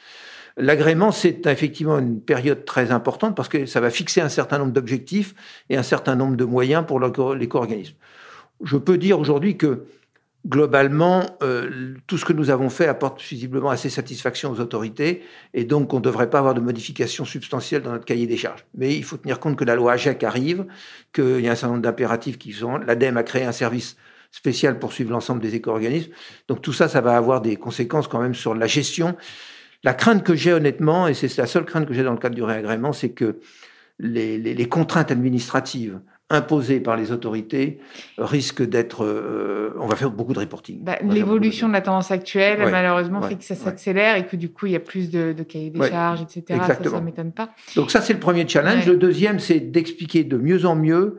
L'agrément, 0.57 1.11
c'est 1.11 1.47
effectivement 1.47 1.99
une 1.99 2.21
période 2.23 2.65
très 2.65 2.93
importante 2.93 3.37
parce 3.37 3.49
que 3.49 3.67
ça 3.67 3.81
va 3.81 3.91
fixer 3.91 4.21
un 4.21 4.29
certain 4.29 4.59
nombre 4.59 4.73
d'objectifs 4.73 5.35
et 5.69 5.77
un 5.77 5.83
certain 5.83 6.15
nombre 6.15 6.37
de 6.37 6.45
moyens 6.45 6.87
pour 6.87 7.01
l'éco-organisme. 7.01 7.95
Je 8.63 8.77
peux 8.77 8.97
dire 8.97 9.19
aujourd'hui 9.19 9.57
que 9.57 9.87
globalement, 10.47 11.25
euh, 11.43 11.95
tout 12.07 12.19
ce 12.19 12.25
que 12.25 12.33
nous 12.33 12.51
avons 12.51 12.69
fait 12.69 12.87
apporte 12.87 13.23
visiblement 13.23 13.71
assez 13.71 13.89
satisfaction 13.89 14.51
aux 14.51 14.61
autorités 14.61 15.23
et 15.55 15.65
donc 15.65 15.93
on 15.95 15.99
ne 15.99 16.03
devrait 16.03 16.29
pas 16.29 16.39
avoir 16.39 16.55
de 16.55 16.61
modifications 16.61 17.25
substantielles 17.25 17.83
dans 17.83 17.93
notre 17.93 18.05
cahier 18.05 18.27
des 18.27 18.37
charges. 18.37 18.65
Mais 18.75 18.95
il 18.95 19.05
faut 19.05 19.17
tenir 19.17 19.41
compte 19.41 19.57
que 19.57 19.65
la 19.65 19.75
loi 19.75 19.93
AGEC 19.93 20.23
arrive, 20.23 20.67
qu'il 21.13 21.41
y 21.41 21.49
a 21.49 21.53
un 21.53 21.55
certain 21.55 21.69
nombre 21.75 21.83
d'impératifs 21.83 22.39
qui 22.39 22.53
sont... 22.53 22.77
L'ADEME 22.79 23.17
a 23.17 23.23
créé 23.23 23.45
un 23.45 23.53
service 23.53 23.97
spécial 24.31 24.79
pour 24.79 24.93
suivre 24.93 25.13
l'ensemble 25.13 25.41
des 25.41 25.55
éco-organismes. 25.55 26.11
Donc 26.49 26.61
tout 26.61 26.73
ça, 26.73 26.89
ça 26.89 27.01
va 27.01 27.17
avoir 27.17 27.41
des 27.41 27.57
conséquences 27.57 28.09
quand 28.09 28.21
même 28.21 28.35
sur 28.35 28.55
la 28.55 28.67
gestion 28.67 29.17
la 29.85 29.93
crainte 29.93 30.25
que 30.25 30.35
j'ai 30.35 30.53
honnêtement, 30.53 31.07
et 31.07 31.15
c'est 31.15 31.37
la 31.37 31.47
seule 31.47 31.67
crainte 31.67 31.87
que 31.87 31.93
j'ai 31.93 32.03
dans 32.03 32.13
le 32.13 32.19
cadre 32.19 32.35
du 32.35 32.43
réagrément, 32.43 32.93
c'est 32.93 33.11
que 33.11 33.39
les, 33.99 34.69
contraintes 34.69 35.11
administratives 35.11 36.01
imposées 36.31 36.81
par 36.81 36.97
les 36.97 37.13
autorités 37.13 37.79
risquent 38.19 38.67
d'être. 38.67 39.05
Euh, 39.05 39.75
on 39.79 39.87
va 39.87 39.97
faire 39.97 40.11
beaucoup 40.11 40.33
de 40.33 40.41
reporting. 40.41 40.83
Bah, 40.83 40.99
l'évolution 41.03 41.69
de 41.69 41.75
la 41.75 41.83
tendance 41.83 42.11
actuelle, 42.11 42.59
malheureusement, 42.71 43.23
fait 43.23 43.37
que 43.37 43.45
ça 43.45 43.55
s'accélère 43.55 44.17
et 44.17 44.27
que 44.27 44.37
du 44.37 44.51
coup, 44.51 44.67
il 44.67 44.73
y 44.73 44.77
a 44.77 44.81
plus 44.81 45.11
de, 45.11 45.33
cahiers 45.43 45.71
des 45.71 45.89
charges, 45.89 46.23
etc. 46.23 46.61
Ça, 46.67 46.83
ça 46.83 47.01
m'étonne 47.01 47.33
pas. 47.33 47.51
Donc, 47.77 47.91
ça, 47.91 48.01
c'est 48.01 48.15
le 48.15 48.21
premier 48.21 48.49
challenge. 48.49 48.87
Le 48.87 48.97
deuxième, 48.97 49.39
c'est 49.39 49.61
d'expliquer 49.61 50.25
de 50.25 50.37
mieux 50.37 50.65
en 50.65 50.77
mieux 50.77 51.19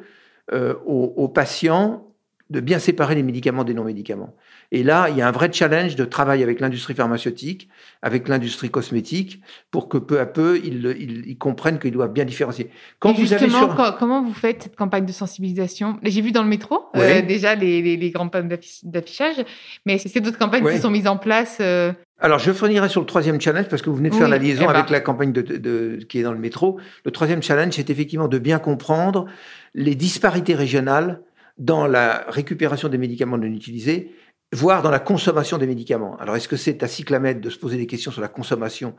euh, 0.53 0.73
aux 0.85 1.27
patients 1.27 2.14
de 2.51 2.59
bien 2.59 2.77
séparer 2.77 3.15
les 3.15 3.23
médicaments 3.23 3.63
des 3.63 3.73
non-médicaments. 3.73 4.35
Et 4.71 4.83
là, 4.83 5.07
il 5.09 5.17
y 5.17 5.21
a 5.21 5.27
un 5.27 5.31
vrai 5.31 5.51
challenge 5.51 5.95
de 5.95 6.05
travail 6.05 6.43
avec 6.43 6.59
l'industrie 6.59 6.93
pharmaceutique, 6.93 7.69
avec 8.01 8.27
l'industrie 8.27 8.69
cosmétique, 8.69 9.41
pour 9.71 9.89
que 9.89 9.97
peu 9.97 10.19
à 10.19 10.25
peu, 10.25 10.59
ils, 10.63 11.37
comprennent 11.37 11.79
qu'ils 11.79 11.91
doivent 11.91 12.13
bien 12.13 12.25
différencier. 12.25 12.69
Quand 12.99 13.13
vous 13.13 13.21
justement, 13.25 13.75
comment 13.97 14.23
vous 14.23 14.33
faites 14.33 14.63
cette 14.63 14.75
campagne 14.75 15.05
de 15.05 15.11
sensibilisation? 15.11 15.99
J'ai 16.03 16.21
vu 16.21 16.31
dans 16.31 16.43
le 16.43 16.49
métro 16.49 16.85
euh, 16.95 17.21
déjà 17.21 17.55
les, 17.55 17.81
les, 17.81 17.97
les 17.97 18.11
campagnes 18.11 18.49
d'affichage, 18.83 19.43
mais 19.85 19.99
a 19.99 20.19
d'autres 20.19 20.37
campagnes 20.37 20.67
qui 20.69 20.79
sont 20.79 20.91
mises 20.91 21.07
en 21.07 21.17
place 21.17 21.57
euh? 21.61 21.93
Alors, 22.19 22.39
je 22.39 22.51
finirai 22.53 22.87
sur 22.87 23.01
le 23.01 23.07
troisième 23.07 23.41
challenge 23.41 23.67
parce 23.67 23.81
que 23.81 23.89
vous 23.89 23.97
venez 23.97 24.09
de 24.09 24.15
faire 24.15 24.29
la 24.29 24.37
liaison 24.37 24.63
eh 24.63 24.67
ben. 24.67 24.73
avec 24.75 24.89
la 24.89 25.01
campagne 25.01 25.33
de, 25.33 25.99
qui 26.07 26.19
est 26.19 26.23
dans 26.23 26.31
le 26.31 26.39
métro. 26.39 26.79
Le 27.03 27.11
troisième 27.11 27.43
challenge, 27.43 27.73
c'est 27.73 27.89
effectivement 27.89 28.29
de 28.29 28.39
bien 28.39 28.57
comprendre 28.57 29.25
les 29.73 29.95
disparités 29.95 30.55
régionales 30.55 31.21
dans 31.57 31.87
la 31.87 32.25
récupération 32.27 32.89
des 32.89 32.97
médicaments 32.97 33.37
non 33.37 33.47
utilisés, 33.47 34.13
voire 34.51 34.81
dans 34.81 34.91
la 34.91 34.99
consommation 34.99 35.57
des 35.57 35.67
médicaments. 35.67 36.17
Alors, 36.17 36.35
est-ce 36.35 36.47
que 36.47 36.57
c'est 36.57 36.83
à 36.83 36.87
Cyclamède 36.87 37.41
de 37.41 37.49
se 37.49 37.57
poser 37.57 37.77
des 37.77 37.87
questions 37.87 38.11
sur 38.11 38.21
la 38.21 38.27
consommation? 38.27 38.95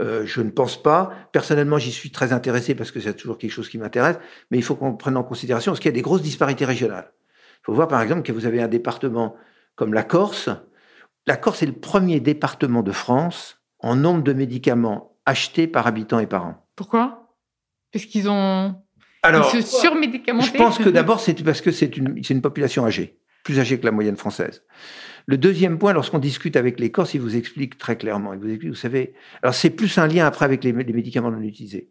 Euh, 0.00 0.24
Je 0.26 0.40
ne 0.40 0.50
pense 0.50 0.82
pas. 0.82 1.12
Personnellement, 1.32 1.78
j'y 1.78 1.92
suis 1.92 2.10
très 2.10 2.32
intéressé 2.32 2.74
parce 2.74 2.90
que 2.90 3.00
c'est 3.00 3.14
toujours 3.14 3.38
quelque 3.38 3.50
chose 3.50 3.68
qui 3.68 3.78
m'intéresse, 3.78 4.18
mais 4.50 4.58
il 4.58 4.62
faut 4.62 4.74
qu'on 4.74 4.94
prenne 4.94 5.16
en 5.16 5.24
considération 5.24 5.72
parce 5.72 5.80
qu'il 5.80 5.90
y 5.90 5.94
a 5.94 5.96
des 5.96 6.02
grosses 6.02 6.22
disparités 6.22 6.64
régionales? 6.64 7.12
Il 7.60 7.66
faut 7.66 7.74
voir, 7.74 7.88
par 7.88 8.00
exemple, 8.00 8.22
que 8.22 8.32
vous 8.32 8.46
avez 8.46 8.60
un 8.60 8.68
département 8.68 9.36
comme 9.76 9.94
la 9.94 10.02
Corse. 10.02 10.48
La 11.26 11.36
Corse 11.36 11.62
est 11.62 11.66
le 11.66 11.72
premier 11.72 12.20
département 12.20 12.82
de 12.82 12.92
France 12.92 13.62
en 13.78 13.94
nombre 13.96 14.22
de 14.22 14.32
médicaments 14.32 15.16
achetés 15.26 15.66
par 15.66 15.86
habitant 15.86 16.18
et 16.18 16.26
par 16.26 16.46
an. 16.46 16.66
Pourquoi? 16.74 17.36
Parce 17.92 18.06
qu'ils 18.06 18.28
ont 18.28 18.74
alors, 19.22 19.50
Je 19.50 20.56
pense 20.56 20.78
que 20.78 20.88
d'abord, 20.88 21.20
c'est 21.20 21.42
parce 21.44 21.60
que 21.60 21.70
c'est 21.70 21.96
une, 21.96 22.20
une 22.28 22.42
population 22.42 22.84
âgée, 22.84 23.18
plus 23.44 23.58
âgée 23.58 23.78
que 23.78 23.84
la 23.84 23.92
moyenne 23.92 24.16
française. 24.16 24.64
Le 25.26 25.38
deuxième 25.38 25.78
point, 25.78 25.92
lorsqu'on 25.92 26.18
discute 26.18 26.56
avec 26.56 26.80
les 26.80 26.90
Corses, 26.90 27.14
ils 27.14 27.20
vous 27.20 27.36
expliquent 27.36 27.78
très 27.78 27.96
clairement. 27.96 28.32
Ils 28.32 28.40
vous 28.40 28.48
expliquent, 28.48 28.72
vous 28.72 28.76
savez, 28.76 29.14
alors 29.42 29.54
c'est 29.54 29.70
plus 29.70 29.96
un 29.98 30.06
lien 30.06 30.26
après 30.26 30.44
avec 30.44 30.64
les, 30.64 30.72
les, 30.72 30.92
médicaments 30.92 31.30
non 31.30 31.40
utilisés. 31.40 31.90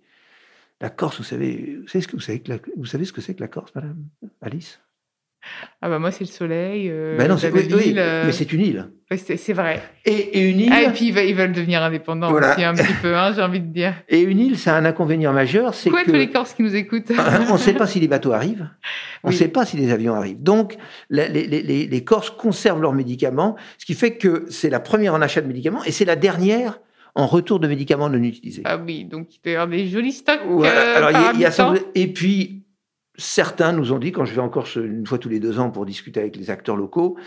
La 0.81 0.89
Corse, 0.89 1.17
vous 1.17 1.23
savez, 1.23 1.77
vous 1.81 1.87
savez 1.87 2.01
ce 2.01 2.07
que 2.07 2.15
vous 2.15 2.21
savez, 2.21 2.41
que 2.41 2.51
vous 2.75 2.85
savez 2.85 3.05
ce 3.05 3.13
que 3.13 3.21
c'est 3.21 3.35
que 3.35 3.41
la 3.41 3.47
Corse, 3.47 3.73
Madame? 3.75 4.03
Alice? 4.41 4.81
Ah 5.81 5.89
bah 5.89 5.99
moi 5.99 6.11
c'est 6.11 6.23
le 6.23 6.29
soleil. 6.29 6.87
Euh, 6.89 7.17
ben 7.17 7.27
non, 7.27 7.37
c'est 7.37 7.47
euh, 7.47 8.23
mais 8.25 8.31
c'est 8.31 8.51
une 8.53 8.61
île. 8.61 8.89
c'est 9.15 9.53
vrai. 9.53 9.81
Et, 10.05 10.49
une 10.49 10.59
île. 10.59 10.69
Ah, 10.71 10.83
et 10.83 10.89
puis 10.89 11.07
ils 11.07 11.35
veulent 11.35 11.51
devenir 11.51 11.81
indépendants 11.81 12.31
aussi 12.31 12.63
un 12.63 12.73
petit 12.73 12.93
peu, 13.01 13.15
hein, 13.15 13.33
j'ai 13.35 13.41
envie 13.41 13.59
de 13.59 13.71
dire. 13.71 13.95
Et 14.09 14.21
une 14.21 14.39
île, 14.39 14.57
ça 14.57 14.75
a 14.75 14.79
un 14.79 14.85
inconvénient 14.85 15.33
majeur, 15.33 15.73
c'est 15.73 15.89
que. 15.89 16.05
tous 16.05 16.11
les 16.13 16.29
Corses 16.29 16.53
qui 16.53 16.63
nous 16.63 16.75
écoutent 16.75 17.11
On 17.49 17.53
ne 17.53 17.57
sait 17.57 17.73
pas 17.73 17.87
si 17.87 17.99
les 17.99 18.07
bateaux 18.07 18.31
arrivent, 18.31 18.69
on 19.23 19.29
ne 19.29 19.33
sait 19.33 19.47
pas 19.47 19.65
si 19.65 19.77
les 19.77 19.91
avions 19.91 20.13
arrivent. 20.13 20.41
Donc 20.41 20.77
les, 21.09 21.27
les, 21.27 21.47
les, 21.47 21.87
les 21.87 22.03
Corses 22.03 22.29
conservent 22.29 22.81
leurs 22.81 22.93
médicaments, 22.93 23.55
ce 23.77 23.85
qui 23.85 23.93
fait 23.93 24.17
que 24.17 24.45
c'est 24.49 24.69
la 24.69 24.79
première 24.79 25.13
en 25.13 25.21
achat 25.21 25.41
de 25.41 25.47
médicaments 25.47 25.83
et 25.83 25.91
c'est 25.91 26.05
la 26.05 26.15
dernière 26.15 26.79
en 27.15 27.27
retour 27.27 27.59
de 27.59 27.67
médicaments 27.67 28.09
non 28.09 28.21
utilisés. 28.21 28.61
Ah 28.65 28.77
oui, 28.77 29.05
donc 29.05 29.27
il 29.43 29.51
y 29.51 29.55
avoir 29.55 29.67
des 29.67 29.87
jolis 29.87 30.13
stocks. 30.13 30.39
Euh, 30.47 30.97
Alors, 30.97 31.09
il 31.33 31.39
y, 31.39 31.45
a, 31.45 31.73
et 31.95 32.07
puis 32.07 32.60
certains 33.21 33.71
nous 33.71 33.93
ont 33.93 33.99
dit, 33.99 34.11
quand 34.11 34.25
je 34.25 34.33
vais 34.33 34.41
encore 34.41 34.67
une 34.75 35.05
fois 35.05 35.17
tous 35.17 35.29
les 35.29 35.39
deux 35.39 35.59
ans 35.59 35.69
pour 35.69 35.85
discuter 35.85 36.19
avec 36.19 36.35
les 36.35 36.49
acteurs 36.49 36.75
locaux, 36.75 37.17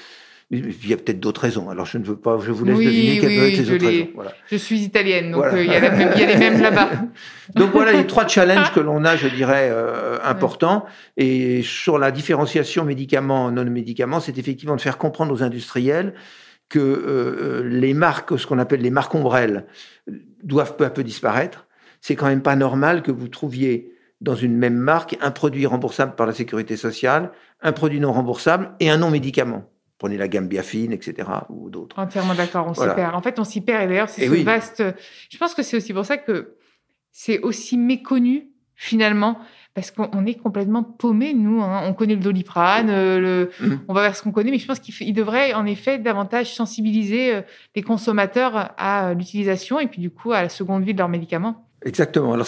il 0.50 0.88
y 0.88 0.92
a 0.92 0.96
peut-être 0.96 1.20
d'autres 1.20 1.40
raisons. 1.40 1.70
Alors 1.70 1.86
je 1.86 1.98
ne 1.98 2.04
veux 2.04 2.16
pas, 2.16 2.38
je 2.38 2.52
vous 2.52 2.64
laisse 2.64 2.76
deviner 2.76 3.18
quelles 3.18 3.36
peuvent 3.36 3.48
être 3.48 3.56
les 3.56 3.70
autres 3.70 3.86
raisons. 3.86 4.08
Je 4.50 4.56
suis 4.56 4.80
italienne, 4.80 5.32
donc 5.32 5.44
euh, 5.44 5.64
il, 5.64 5.70
y 5.70 5.74
a 5.74 5.80
les 5.80 6.36
mêmes 6.36 6.60
là-bas. 6.60 6.90
donc 7.54 7.72
voilà 7.72 7.92
les 7.92 8.06
trois 8.06 8.26
challenges 8.28 8.70
que 8.74 8.80
l'on 8.80 9.04
a, 9.04 9.16
je 9.16 9.28
dirais, 9.28 9.70
euh, 9.70 10.18
importants. 10.22 10.84
Et 11.16 11.62
sur 11.62 11.98
la 11.98 12.10
différenciation 12.10 12.84
médicaments 12.84 13.50
non 13.50 13.64
médicaments, 13.64 14.20
c'est 14.20 14.38
effectivement 14.38 14.76
de 14.76 14.80
faire 14.80 14.98
comprendre 14.98 15.32
aux 15.32 15.42
industriels 15.42 16.14
que 16.68 16.78
euh, 16.78 17.62
les 17.66 17.94
marques, 17.94 18.38
ce 18.38 18.46
qu'on 18.46 18.58
appelle 18.58 18.80
les 18.80 18.90
marques 18.90 19.14
ombrelles, 19.14 19.66
doivent 20.42 20.76
peu 20.76 20.84
à 20.84 20.90
peu 20.90 21.04
disparaître. 21.04 21.66
C'est 22.00 22.16
quand 22.16 22.26
même 22.26 22.42
pas 22.42 22.56
normal 22.56 23.02
que 23.02 23.10
vous 23.10 23.28
trouviez 23.28 23.93
dans 24.24 24.34
une 24.34 24.56
même 24.56 24.76
marque 24.76 25.16
un 25.20 25.30
produit 25.30 25.66
remboursable 25.66 26.16
par 26.16 26.26
la 26.26 26.32
sécurité 26.32 26.76
sociale, 26.76 27.30
un 27.60 27.72
produit 27.72 28.00
non 28.00 28.12
remboursable 28.12 28.72
et 28.80 28.90
un 28.90 28.96
non-médicament. 28.96 29.64
Prenez 29.98 30.16
la 30.16 30.28
gamme 30.28 30.48
Biafine, 30.48 30.92
etc. 30.92 31.28
ou 31.50 31.70
d'autres. 31.70 31.98
Entièrement 31.98 32.34
d'accord, 32.34 32.66
on 32.66 32.74
s'y 32.74 32.88
perd. 32.94 33.14
En 33.14 33.22
fait, 33.22 33.38
on 33.38 33.44
s'y 33.44 33.60
perd 33.60 33.84
et 33.84 33.86
d'ailleurs, 33.86 34.08
c'est 34.08 34.26
ce 34.26 34.42
vaste. 34.42 34.82
Je 35.30 35.38
pense 35.38 35.54
que 35.54 35.62
c'est 35.62 35.76
aussi 35.76 35.92
pour 35.92 36.04
ça 36.04 36.16
que 36.16 36.56
c'est 37.12 37.40
aussi 37.40 37.76
méconnu 37.76 38.48
finalement 38.74 39.38
parce 39.74 39.90
qu'on 39.90 40.24
est 40.24 40.34
complètement 40.34 40.82
paumé, 40.82 41.34
nous. 41.34 41.62
Hein. 41.62 41.82
On 41.84 41.92
connaît 41.92 42.14
le 42.14 42.20
doliprane, 42.20 42.90
euh, 42.90 43.18
le... 43.18 43.50
Mmh. 43.60 43.74
on 43.88 43.94
va 43.94 44.02
vers 44.02 44.16
ce 44.16 44.22
qu'on 44.22 44.32
connaît, 44.32 44.50
mais 44.50 44.58
je 44.58 44.66
pense 44.66 44.78
qu'il 44.78 45.12
devrait 45.12 45.52
en 45.52 45.66
effet 45.66 45.98
davantage 45.98 46.54
sensibiliser 46.54 47.34
euh, 47.34 47.42
les 47.74 47.82
consommateurs 47.82 48.72
à 48.78 49.14
l'utilisation 49.14 49.80
et 49.80 49.86
puis 49.86 50.00
du 50.00 50.10
coup 50.10 50.32
à 50.32 50.42
la 50.42 50.48
seconde 50.48 50.84
vie 50.84 50.94
de 50.94 50.98
leurs 50.98 51.08
médicaments. 51.08 51.68
Exactement. 51.84 52.32
Alors 52.32 52.46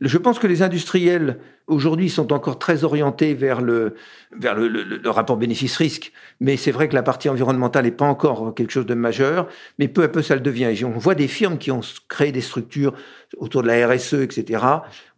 je 0.00 0.18
pense 0.18 0.38
que 0.38 0.46
les 0.46 0.60
industriels 0.60 1.38
aujourd'hui 1.66 2.10
sont 2.10 2.34
encore 2.34 2.58
très 2.58 2.84
orientés 2.84 3.32
vers 3.32 3.62
le 3.62 3.94
vers 4.38 4.54
le, 4.54 4.68
le, 4.68 5.10
rapport 5.10 5.38
bénéfice-risque, 5.38 6.12
mais 6.40 6.58
c'est 6.58 6.70
vrai 6.70 6.90
que 6.90 6.94
la 6.94 7.02
partie 7.02 7.30
environnementale 7.30 7.86
n'est 7.86 7.90
pas 7.90 8.04
encore 8.04 8.54
quelque 8.54 8.70
chose 8.70 8.84
de 8.84 8.92
majeur, 8.92 9.48
mais 9.78 9.88
peu 9.88 10.02
à 10.02 10.08
peu 10.08 10.20
ça 10.20 10.34
le 10.34 10.42
devient. 10.42 10.70
Et 10.78 10.84
on 10.84 10.90
voit 10.90 11.14
des 11.14 11.28
firmes 11.28 11.56
qui 11.56 11.70
ont 11.70 11.80
créé 12.08 12.30
des 12.30 12.42
structures 12.42 12.92
autour 13.38 13.62
de 13.62 13.68
la 13.68 13.88
RSE, 13.88 14.14
etc., 14.14 14.62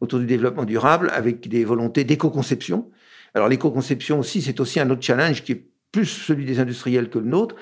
autour 0.01 0.21
du 0.21 0.27
développement 0.27 0.65
durable, 0.65 1.11
avec 1.13 1.49
des 1.49 1.65
volontés 1.65 2.05
d'éco-conception. 2.05 2.89
Alors 3.35 3.49
l'éco-conception 3.49 4.21
aussi, 4.21 4.43
c'est 4.43 4.61
aussi 4.61 4.79
un 4.79 4.89
autre 4.91 5.03
challenge 5.03 5.43
qui 5.43 5.53
est 5.53 5.67
plus 5.91 6.07
celui 6.07 6.45
des 6.45 6.61
industriels 6.61 7.11
que 7.11 7.19
le 7.19 7.27
nôtre, 7.27 7.57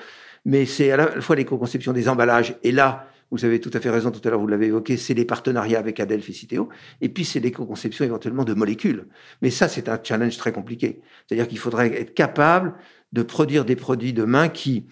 mais 0.45 0.67
c'est 0.67 0.91
à 0.91 0.97
la 0.97 1.21
fois 1.21 1.35
l'éco-conception 1.35 1.93
des 1.93 2.07
emballages. 2.07 2.57
Et 2.63 2.71
là, 2.71 3.07
vous 3.35 3.43
avez 3.43 3.59
tout 3.59 3.71
à 3.73 3.81
fait 3.81 3.89
raison, 3.89 4.11
tout 4.11 4.25
à 4.25 4.31
l'heure 4.31 4.39
vous 4.39 4.47
l'avez 4.47 4.67
évoqué, 4.67 4.95
c'est 4.95 5.13
les 5.13 5.25
partenariats 5.25 5.79
avec 5.79 5.99
Adelph 5.99 6.29
et 6.29 6.33
Citeo, 6.33 6.69
et 7.01 7.09
puis 7.09 7.25
c'est 7.25 7.41
l'éco-conception 7.41 8.05
éventuellement 8.05 8.45
de 8.45 8.53
molécules. 8.53 9.07
Mais 9.41 9.49
ça, 9.49 9.67
c'est 9.67 9.89
un 9.89 9.99
challenge 10.01 10.37
très 10.37 10.53
compliqué. 10.53 11.01
C'est-à-dire 11.27 11.47
qu'il 11.47 11.57
faudrait 11.57 11.93
être 11.99 12.13
capable 12.13 12.75
de 13.11 13.23
produire 13.23 13.65
des 13.65 13.75
produits 13.75 14.13
demain 14.13 14.47
qui, 14.47 14.87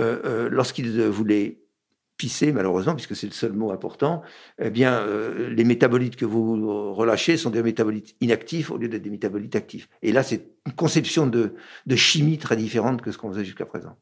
euh, 0.00 0.18
euh, 0.24 0.48
lorsqu'ils 0.50 1.00
voulaient 1.02 1.60
pisser, 2.16 2.52
malheureusement, 2.52 2.94
puisque 2.94 3.14
c'est 3.14 3.26
le 3.26 3.32
seul 3.32 3.52
mot 3.52 3.70
important, 3.70 4.22
eh 4.60 4.70
bien, 4.70 4.94
euh, 4.94 5.48
les 5.50 5.64
métabolites 5.64 6.16
que 6.16 6.24
vous 6.24 6.94
relâchez 6.94 7.36
sont 7.36 7.50
des 7.50 7.62
métabolites 7.62 8.16
inactifs 8.20 8.70
au 8.70 8.76
lieu 8.76 8.88
d'être 8.88 9.02
des 9.02 9.10
métabolites 9.10 9.54
actifs. 9.54 9.88
Et 10.02 10.10
là, 10.10 10.22
c'est 10.22 10.48
une 10.66 10.72
conception 10.72 11.26
de, 11.26 11.54
de 11.86 11.96
chimie 11.96 12.38
très 12.38 12.56
différente 12.56 13.02
que 13.02 13.12
ce 13.12 13.18
qu'on 13.18 13.30
faisait 13.30 13.44
jusqu'à 13.44 13.66
présent. 13.66 13.96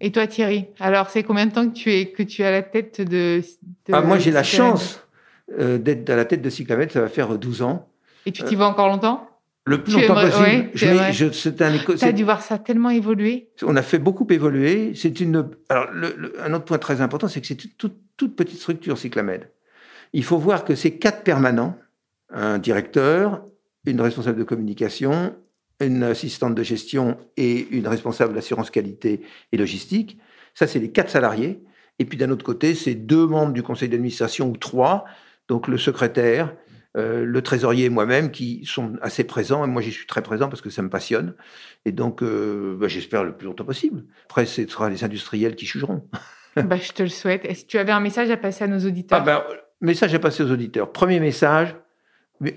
Et 0.00 0.12
toi, 0.12 0.26
Thierry 0.26 0.66
Alors, 0.78 1.08
c'est 1.10 1.22
combien 1.22 1.46
de 1.46 1.52
temps 1.52 1.68
que 1.68 1.74
tu 1.74 1.90
es 1.92 2.10
que 2.10 2.22
tu 2.22 2.42
à 2.42 2.50
la 2.50 2.62
tête 2.62 3.00
de, 3.00 3.40
ah, 3.92 4.00
Moi, 4.02 4.18
j'ai 4.18 4.30
la 4.30 4.42
chance 4.42 5.00
euh, 5.58 5.78
d'être 5.78 6.08
à 6.10 6.16
la 6.16 6.24
tête 6.24 6.42
de 6.42 6.50
Cyclamètre. 6.50 6.92
Ça 6.92 7.00
va 7.00 7.08
faire 7.08 7.38
12 7.38 7.62
ans. 7.62 7.88
Et 8.26 8.32
tu 8.32 8.42
t'y 8.42 8.56
vas 8.56 8.66
encore 8.66 8.88
longtemps? 8.88 9.28
Le 9.64 9.82
plus 9.82 9.94
Tu 9.94 10.00
longtemps 10.00 10.20
aimerais- 10.20 10.30
possible. 10.70 10.96
ouais, 10.96 11.12
Je 11.12 11.30
c'est 11.32 11.60
un 11.62 11.72
éco- 11.74 11.94
as 12.04 12.12
dû 12.12 12.22
voir 12.24 12.40
ça 12.42 12.58
tellement 12.58 12.90
évoluer. 12.90 13.50
On 13.64 13.74
a 13.74 13.82
fait 13.82 13.98
beaucoup 13.98 14.26
évoluer. 14.30 14.92
C'est 14.94 15.18
une. 15.20 15.48
Alors, 15.68 15.90
le- 15.92 16.14
le- 16.16 16.34
un 16.40 16.52
autre 16.52 16.64
point 16.66 16.78
très 16.78 17.00
important, 17.00 17.26
c'est 17.26 17.40
que 17.40 17.46
c'est 17.48 17.64
une 17.64 17.70
toute, 17.72 17.96
toute 18.16 18.36
petite 18.36 18.58
structure, 18.60 18.96
Cyclamed. 18.98 19.50
Il 20.12 20.22
faut 20.24 20.38
voir 20.38 20.64
que 20.64 20.74
c'est 20.76 20.98
quatre 20.98 21.22
permanents 21.24 21.76
un 22.32 22.58
directeur, 22.58 23.44
une 23.86 24.00
responsable 24.00 24.38
de 24.38 24.44
communication, 24.44 25.34
une 25.80 26.02
assistante 26.02 26.54
de 26.54 26.62
gestion 26.62 27.18
et 27.36 27.68
une 27.70 27.86
responsable 27.86 28.34
d'assurance 28.34 28.70
qualité 28.70 29.22
et 29.52 29.56
logistique. 29.56 30.18
Ça, 30.54 30.66
c'est 30.66 30.78
les 30.78 30.90
quatre 30.90 31.10
salariés. 31.10 31.62
Et 31.98 32.04
puis 32.04 32.18
d'un 32.18 32.30
autre 32.30 32.44
côté, 32.44 32.74
c'est 32.74 32.94
deux 32.94 33.26
membres 33.26 33.52
du 33.52 33.62
conseil 33.62 33.88
d'administration 33.88 34.50
ou 34.50 34.56
trois, 34.56 35.04
donc 35.48 35.68
le 35.68 35.78
secrétaire, 35.78 36.54
euh, 36.96 37.24
le 37.24 37.42
trésorier 37.42 37.86
et 37.86 37.90
moi-même 37.90 38.30
qui 38.30 38.64
sont 38.64 38.94
assez 39.02 39.24
présents. 39.24 39.64
Et 39.64 39.68
moi, 39.68 39.82
j'y 39.82 39.92
suis 39.92 40.06
très 40.06 40.22
présent 40.22 40.48
parce 40.48 40.62
que 40.62 40.70
ça 40.70 40.82
me 40.82 40.90
passionne. 40.90 41.34
Et 41.84 41.92
donc, 41.92 42.22
euh, 42.22 42.76
bah, 42.78 42.88
j'espère 42.88 43.24
le 43.24 43.36
plus 43.36 43.46
longtemps 43.46 43.64
possible. 43.64 44.04
Après, 44.26 44.46
ce 44.46 44.66
sera 44.66 44.88
les 44.88 45.04
industriels 45.04 45.56
qui 45.56 45.66
jugeront. 45.66 46.08
bah, 46.56 46.76
je 46.76 46.92
te 46.92 47.02
le 47.02 47.08
souhaite. 47.08 47.44
Est-ce 47.44 47.64
que 47.64 47.68
tu 47.68 47.78
avais 47.78 47.92
un 47.92 48.00
message 48.00 48.30
à 48.30 48.36
passer 48.36 48.64
à 48.64 48.66
nos 48.66 48.80
auditeurs? 48.80 49.18
Ah 49.20 49.24
ben, 49.24 49.42
message 49.80 50.14
à 50.14 50.18
passer 50.18 50.42
aux 50.42 50.50
auditeurs. 50.50 50.90
Premier 50.90 51.20
message, 51.20 51.76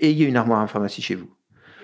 ayez 0.00 0.26
une 0.26 0.36
armoire 0.36 0.60
à 0.60 0.66
pharmacie 0.66 1.02
chez 1.02 1.14
vous 1.14 1.30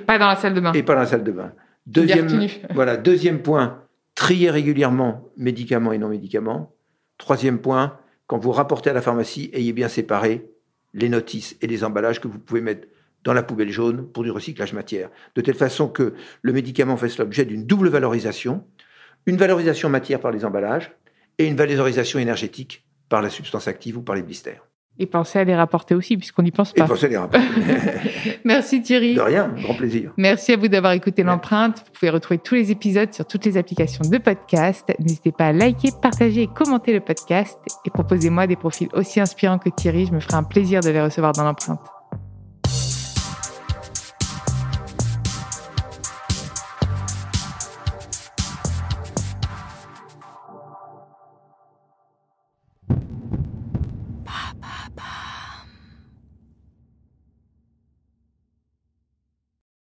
Pas 0.07 0.19
dans 0.19 0.29
la 0.29 0.37
salle 0.37 0.55
de 0.55 0.61
bain. 0.61 0.73
et 0.73 0.83
pas 0.83 0.95
dans 0.95 1.01
la 1.01 1.07
salle 1.07 1.25
de 1.25 1.33
bain. 1.33 1.53
Deuxième, 1.87 2.29
voilà, 2.75 2.97
deuxième 2.97 3.43
point, 3.43 3.83
triez 4.15 4.51
régulièrement 4.51 5.29
médicaments 5.37 5.93
et 5.93 5.99
non 5.99 6.09
médicaments. 6.09 6.75
Troisième 7.17 7.61
point, 7.61 7.97
quand 8.27 8.39
vous 8.39 8.51
rapportez 8.51 8.91
à 8.91 8.93
la 8.93 9.01
pharmacie, 9.01 9.51
ayez 9.53 9.73
bien 9.73 9.89
séparé 9.89 10.51
les 10.95 11.09
notices 11.09 11.57
et 11.61 11.67
les 11.67 11.85
emballages 11.85 12.21
que 12.21 12.27
vous 12.27 12.39
pouvez 12.39 12.61
mettre 12.61 12.89
dans 13.23 13.33
la 13.33 13.43
poubelle 13.43 13.71
jaune 13.71 14.07
pour 14.07 14.25
du 14.25 14.31
recyclage 14.31 14.73
matière. 14.73 15.11
De 15.35 15.41
telle 15.41 15.55
façon 15.55 15.89
que 15.89 16.15
le 16.43 16.53
médicament 16.53 16.97
fasse 16.97 17.19
l'objet 17.19 17.45
d'une 17.45 17.67
double 17.67 17.89
valorisation, 17.89 18.65
une 19.27 19.37
valorisation 19.37 19.89
matière 19.89 20.21
par 20.21 20.31
les 20.31 20.45
emballages 20.45 20.93
et 21.39 21.47
une 21.47 21.57
valorisation 21.57 22.19
énergétique 22.19 22.85
par 23.09 23.23
la 23.23 23.31
substance 23.31 23.69
active 23.69 23.99
ou 23.99 24.03
par 24.03 24.17
les 24.17 24.23
blisters. 24.23 24.65
Et 24.99 25.07
pensez 25.07 25.39
à 25.39 25.45
les 25.45 25.55
rapporter 25.55 25.95
aussi, 25.95 26.17
puisqu'on 26.17 26.43
n'y 26.43 26.51
pense 26.51 26.73
Et 26.75 26.81
pas. 26.81 26.87
pensez 26.87 27.07
à 27.07 27.09
les 27.11 27.17
rapporter. 27.19 27.47
Merci 28.45 28.81
Thierry. 28.83 29.15
De 29.15 29.21
rien, 29.21 29.53
grand 29.61 29.75
plaisir. 29.75 30.13
Merci 30.17 30.53
à 30.53 30.57
vous 30.57 30.69
d'avoir 30.69 30.93
écouté 30.93 31.23
l'empreinte. 31.23 31.85
Vous 31.87 31.93
pouvez 31.99 32.11
retrouver 32.11 32.39
tous 32.39 32.55
les 32.55 32.71
épisodes 32.71 33.13
sur 33.13 33.27
toutes 33.27 33.45
les 33.45 33.57
applications 33.59 34.09
de 34.09 34.19
podcast. 34.19 34.91
N'hésitez 34.99 35.33
pas 35.33 35.49
à 35.49 35.53
liker, 35.53 35.91
partager 36.01 36.43
et 36.43 36.47
commenter 36.47 36.93
le 36.93 37.01
podcast. 37.01 37.59
Et 37.85 37.91
proposez-moi 37.91 38.47
des 38.47 38.57
profils 38.57 38.89
aussi 38.95 39.21
inspirants 39.21 39.59
que 39.59 39.69
Thierry. 39.69 40.07
Je 40.07 40.13
me 40.13 40.21
ferai 40.21 40.35
un 40.37 40.43
plaisir 40.45 40.81
de 40.81 40.91
les 40.91 41.03
recevoir 41.03 41.33
dans 41.33 41.45
l'empreinte. 41.45 41.81